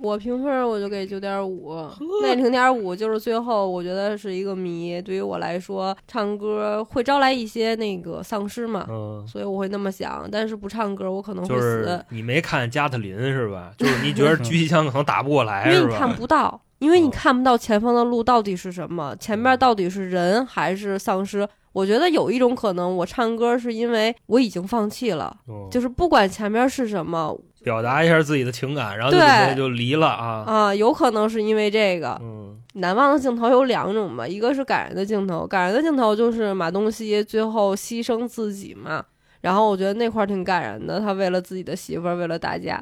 [0.00, 1.74] 我评分我就给九点五，
[2.22, 5.00] 那零点五就是最后我觉得是一个谜。
[5.02, 10.28] 对于我来说，唱歌会招来一些那个丧尸嘛，嗯，所以我会那么想。
[10.30, 13.72] 但是不唱歌，我可能会就死，是你没看加特林是吧？
[13.76, 16.12] 就是你觉得狙击枪可能打不过来是因为你看？
[16.14, 21.48] 不到，因为你哦看不到前方的路到底是什么，前面到底是人还是丧尸。
[21.72, 30.44] 我觉得有一种可能，我唱歌是因为我已经放弃了，嗯就是不管前面是什么表达一下自己的情感，然后就就离了啊。
[30.46, 32.18] 啊，有可能是因为这个。
[32.22, 39.04] 嗯难忘的镜头有两种嘛，一个是感人的镜头，感人的镜头就是马东锡最后牺牲自己嘛，
[39.40, 42.80] 然后我觉得那块儿挺感人的，他为了自己的媳妇儿，为了大家。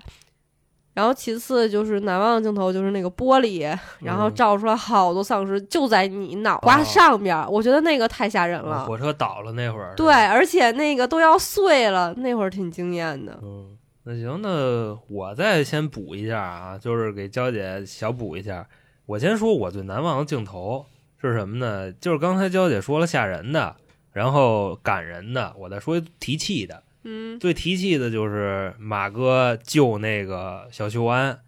[0.96, 8.86] 然后其次就是难忘的镜头，就是那个玻璃，然后嗯照出来好多丧尸就在你脑瓜上边儿，我觉得那个太吓人了。
[8.86, 9.92] 火车倒了那会儿。
[9.94, 13.38] 对，而且那个都要碎了，那会儿挺惊艳的。
[13.42, 18.66] 嗯，那行，那我再先补一下啊，就是给娇姐小补一下。
[19.04, 20.86] 我先说我最难忘的镜头
[21.20, 21.92] 是什么呢？
[21.92, 23.76] 就是刚才娇姐说了吓人的，
[24.12, 26.82] 然后感人的，我再说一提气的。
[27.08, 31.38] 嗯最提气的就是马哥救那个小秀安，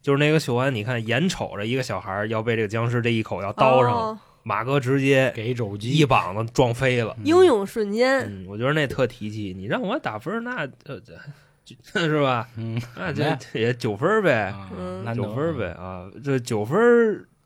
[0.00, 7.14] 就是那个秀安，你看眼瞅着一个小孩要被这个僵尸这一口要刀上，哦马哥直接给肘击一膀子撞飞了。
[7.22, 9.52] 英勇瞬间，嗯，我觉得那特提气。
[9.54, 10.66] 你让我打分，那
[11.92, 12.48] 是吧？
[12.56, 14.54] 嗯，那这这也九分呗，
[15.14, 16.10] 九分呗啊！
[16.24, 16.78] 这九分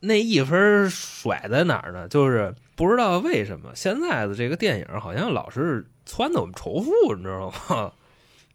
[0.03, 2.09] 那一分甩在哪儿呢？
[2.09, 7.93] 就是不知道为什么现在的这个电影好像老是撺掇我们仇富，你知道吗？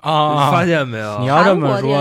[0.01, 1.19] 啊， 发现没有？
[1.19, 1.97] 你要这么说，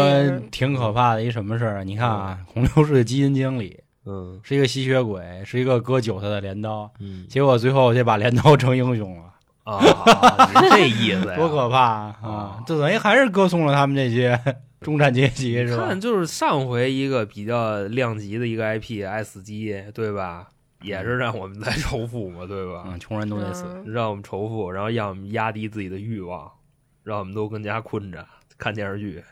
[0.50, 1.82] 挺可怕的一什么事儿啊？
[1.84, 9.32] 你看啊，洪流是个基金经理，嗯是一个吸血鬼，是一个割韭菜的镰刀，嗯结果最后这把镰刀成英雄了，
[9.64, 9.80] 啊，
[10.70, 11.36] 这意思呀？
[11.38, 12.16] 多可怕啊！
[12.20, 14.38] 啊啊，这等于还是歌颂了他们这些
[14.86, 16.00] 中产阶级，是吧看，？
[16.00, 20.48] 就是上回一个比较量级的一个 IP 爱死机，对吧？
[20.80, 22.84] 也是让我们在仇富嘛，对吧？
[22.86, 23.64] 嗯，穷人都得死。
[23.66, 26.48] 嗯让我们仇富，然后让我们压低自己的欲望，
[27.02, 28.24] 让我们都跟家困着
[28.56, 29.24] 看电视剧，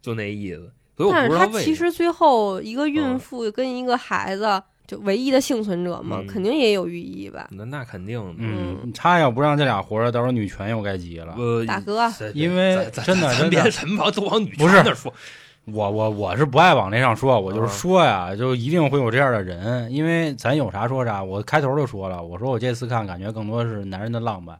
[0.00, 0.70] 就那意思。
[0.96, 1.58] 所以我但是不知道为什么。
[1.58, 7.48] 他其实最后一个孕嗯妇跟一个孩子，就唯一的幸存者嘛，嗯肯定也有寓意吧。
[7.52, 11.34] 那那肯定的，嗯，他要不让这俩活着，到时候女权又该急了。
[11.38, 15.12] 呃，大哥因为真的真别什么往都往女不是权那说，
[15.66, 21.22] 我我我是不爱往那上说，我就是嗯说呀，就一定会有这样的人，因为咱有啥说啥。
[21.22, 24.58] 我开头就说了，我说我这次看感觉更多是男人的浪漫，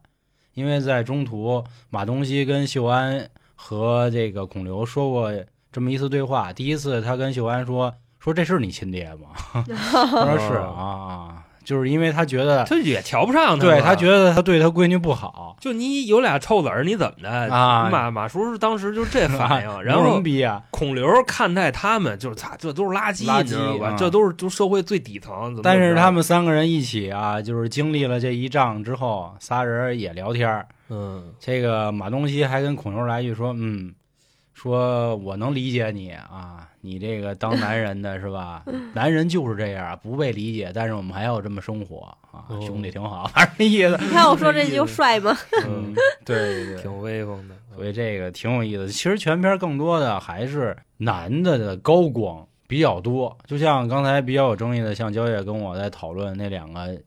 [0.55, 5.33] 因为在中途马东锡跟秀安和这个孔刘说过
[5.73, 6.53] 这么一次对话。
[6.53, 7.93] 第一次他跟秀安说
[8.23, 9.65] 说这是你亲爹吗？
[9.65, 9.65] 他
[10.07, 20.63] 说是哦啊，就是因为他觉得他也瞧不上他，对他觉得他对他闺女不好，就你有俩臭子儿，你怎么的啊马马叔当时就这反应， 然后么逼啊？
[20.71, 23.91] 孔刘看待他们就是操，这都是垃圾，垃圾你知道吧？
[23.91, 25.59] 嗯这都是就社会最底层。
[25.63, 30.65] 但是他们三个人一起啊，就是经历了这一仗之后，仨人也聊天
[30.95, 33.95] 嗯这个马东锡还跟孔刘来一句说：“嗯，
[34.55, 38.63] 说我能理解你啊，你这个当男人的 是吧？
[38.95, 43.97] 男人就是这样，不被理解，但是我们还要这么生活啊，哦兄弟挺好，反正那意思。
[44.01, 45.37] 你看我说这句就帅吗？
[45.67, 45.95] 嗯，
[46.25, 47.55] 对对对，挺威风的。
[47.75, 48.89] 所以这个挺有意思。
[48.89, 57.01] 其实全片更多的还是男的的高光比较多，就像刚才比较有争议的，像焦月跟我在讨论那两个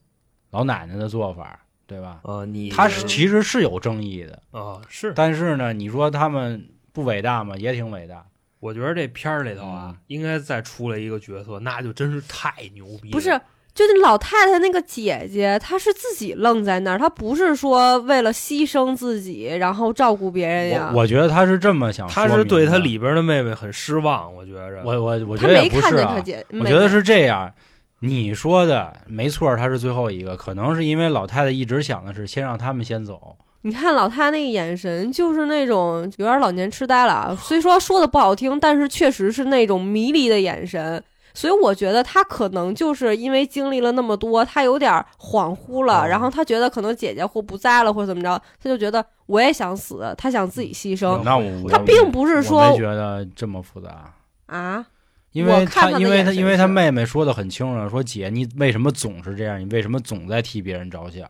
[0.50, 2.20] 老奶奶的做法，对吧？
[2.24, 7.56] 呃，你他是其实是有争议的，啊是，但是呢，你说他们不伟大吗？
[7.58, 8.26] 也挺伟大。
[8.62, 13.12] 我觉得这片儿里头啊嗯，应该再出来一个角色，那就真是太牛逼了。
[13.12, 13.30] 不是，
[13.76, 20.90] 就那老太太那个姐姐，她是自己愣在那儿，她不是说为了牺牲自己然后照顾别人呀。
[20.94, 24.82] 我我觉得她是这么想说明的，他是对她里边的妹妹很失望，我觉着。
[24.84, 27.54] 我我我觉得也不是没看见她啊，姐，我觉得是这样。
[28.00, 37.36] 你说的没错，她是最后一个，可能是因为老太太一直想的是先让他们先走，你看老太太那个眼神，就是那种有点老年痴呆了啊。
[37.42, 41.04] 虽说说的不好听，但是确实是那种迷离的眼神。
[41.34, 54.14] 所以我觉得她可能就是因为经历了那么多，她有点恍惚了，哦然后她觉得可能姐姐或不在了，或者怎么着，她就觉得我也想死，她想自己牺牲那我我她并不是我说没觉得这么复杂，
[54.46, 54.86] 啊。
[55.32, 59.60] 因为我看她因为他因为他妹妹说的很清楚，说姐你为什么总是这样？
[59.60, 61.28] 你为什么总在替别人着想？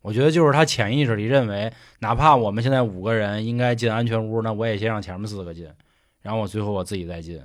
[0.00, 5.68] 我觉得就是他潜意识里认为，哪怕我们现在五个人应该进安全屋，那我也先让前面四个进，
[6.22, 7.42] 然后我最后我自己再进，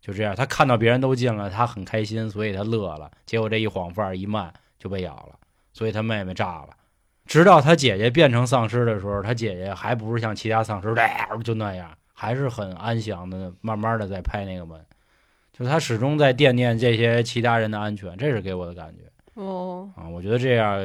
[0.00, 0.36] 就这样。
[0.36, 3.10] 他看到别人都进了，他很开心，所以他乐了。
[3.24, 5.38] 结果这一晃范儿一慢就被咬了，
[5.72, 6.68] 所以他妹妹炸了。
[7.24, 10.94] 直到他姐姐变成丧尸的时候，他姐姐还不是像其他丧尸
[11.42, 14.80] 就那样，还是很安详的，慢慢的在拍那个门。
[15.52, 20.06] 就他始终在惦念这些其他人的安全，这是给我的感觉哦，啊。
[20.06, 20.78] 我觉得这样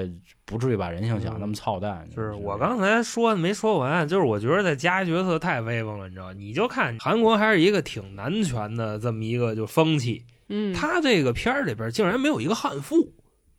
[0.51, 2.05] 不至于把人性想那么操蛋。
[2.13, 6.33] 就是我刚才说的没说完，就是我觉得在加角色太威风了，你知道？
[6.33, 13.13] 你就看韩国还是一个挺男权的这么一个就风气，嗯，他这个片儿里边竟然没有一个悍妇，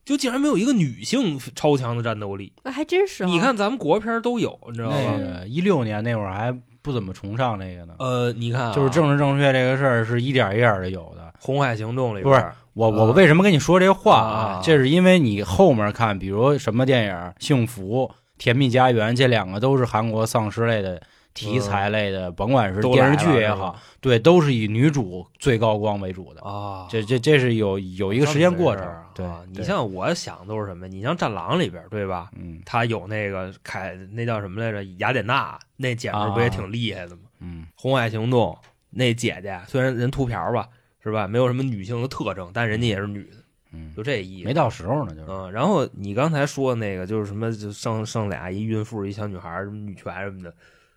[0.04, 2.52] 就竟然没有一个女性超强的战斗力。
[2.62, 3.26] 那还真是啊。
[3.26, 5.18] 你看咱们国片都有，你知道那吧？
[5.18, 11.22] 个一六年那会儿还不怎么崇尚这个呢，呃，你看、啊，就是政治正确这个事儿是一点一点的有的。
[11.44, 18.08] 《红海行动》里边不是我我啊为什么跟你说这话啊这是因为你后面看，比如什么电影《幸福》
[18.38, 21.00] 《甜蜜家园》，这两个都是韩国丧尸类的
[21.34, 26.42] 题材类的，甭管是电视剧也好，对，都是以女主最高光为主的。
[26.42, 30.88] 啊，这这这是有有一个时间过程对啊，你像我想都是什么？
[30.88, 32.30] 你像《战狼》里边，对吧？
[32.36, 34.82] 嗯他有那个凯，那叫什么来着？
[34.98, 37.22] 雅典娜那姐们不也挺厉害的吗？
[37.40, 38.56] 嗯红海行动》
[38.90, 40.68] 那姐姐虽然人秃瓢吧，
[41.02, 41.26] 是吧？
[41.26, 43.36] 没有什么女性的特征，但人家也是女的，
[43.72, 44.46] 嗯，就这意思。
[44.46, 50.54] 没到时候呢，就是嗯，然后你刚才说那个就是什么，就剩剩俩一孕妇一小女孩，什么女权什么的，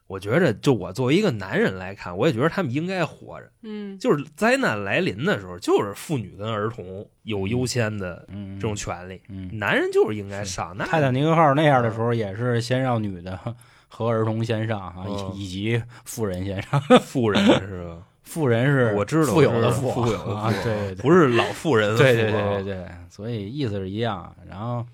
[0.08, 3.50] 我觉着就我作为一个男人来看，我也觉得他们应该活着。
[3.64, 10.76] 嗯，就是灾难来临的时候，就是妇女跟儿童有优先的嗯这种权利，嗯，男人就是应该上。
[10.78, 13.40] 那泰坦尼克号那样的时候，也是先让女的
[13.88, 16.80] 和儿童先上啊，嗯以以及富人先上。
[17.02, 17.98] 妇人是吧？
[18.26, 24.36] 富人是我知道富有的富，富有的啊富， 对对对不是老富人的对对对对对，所以意思是一样。
[24.50, 24.86] 然后，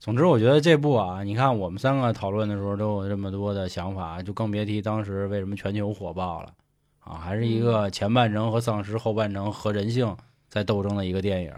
[0.00, 6.52] 总之我觉得这部啊，你看我们三个讨论的时候都有这么多的想法，就更别提当时为什么全球火爆了
[7.00, 10.16] 啊，还是一个前半程和丧尸，后半程和人性
[10.48, 11.52] 在斗争的一个电影。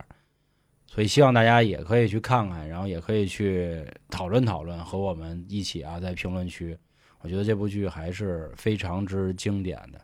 [0.86, 6.76] 所以希望大家也可以去看看，然后也可以去讨论讨论，和我们一起啊，在评论区。
[7.20, 10.00] 我觉得这部剧还是非常之经典的。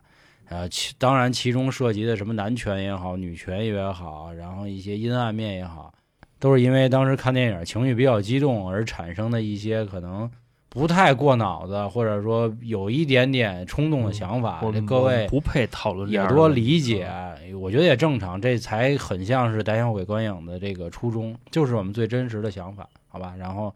[0.49, 5.93] 呃，其当然其中涉及的什么男权也好，女权也好，然后一些阴暗面也好，
[6.39, 10.29] 都是因为当时看电影情绪比较激动而产生的一些可能
[10.69, 14.61] 不太过脑子，或者说有一点点冲动的想法。
[14.85, 17.11] 各位不配讨论这也多理解，
[17.59, 23.33] 我觉得也正常，这才很像是胆小鬼观影的这个初衷，就是我们最真实的想法，好吧？
[23.37, 23.73] 然后，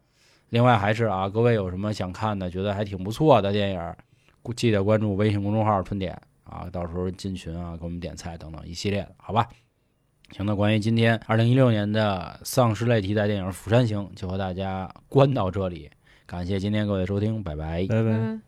[0.49, 3.95] 另外还是啊，各位有什么想看的，觉得还挺不错的电影，
[4.55, 6.17] 记得关注微信公众号“春点”
[6.51, 6.65] 啊。
[6.65, 9.47] 啊，到时候进群啊，给我们点菜等等一系列的，好吧？
[10.31, 15.89] 行，那关于今天二零一六年的丧尸类题材电影《釜山行》，就和大家关到这里。
[16.25, 17.85] 感谢今天各位收听，拜拜。
[17.87, 18.09] 拜拜。
[18.11, 18.41] 嗯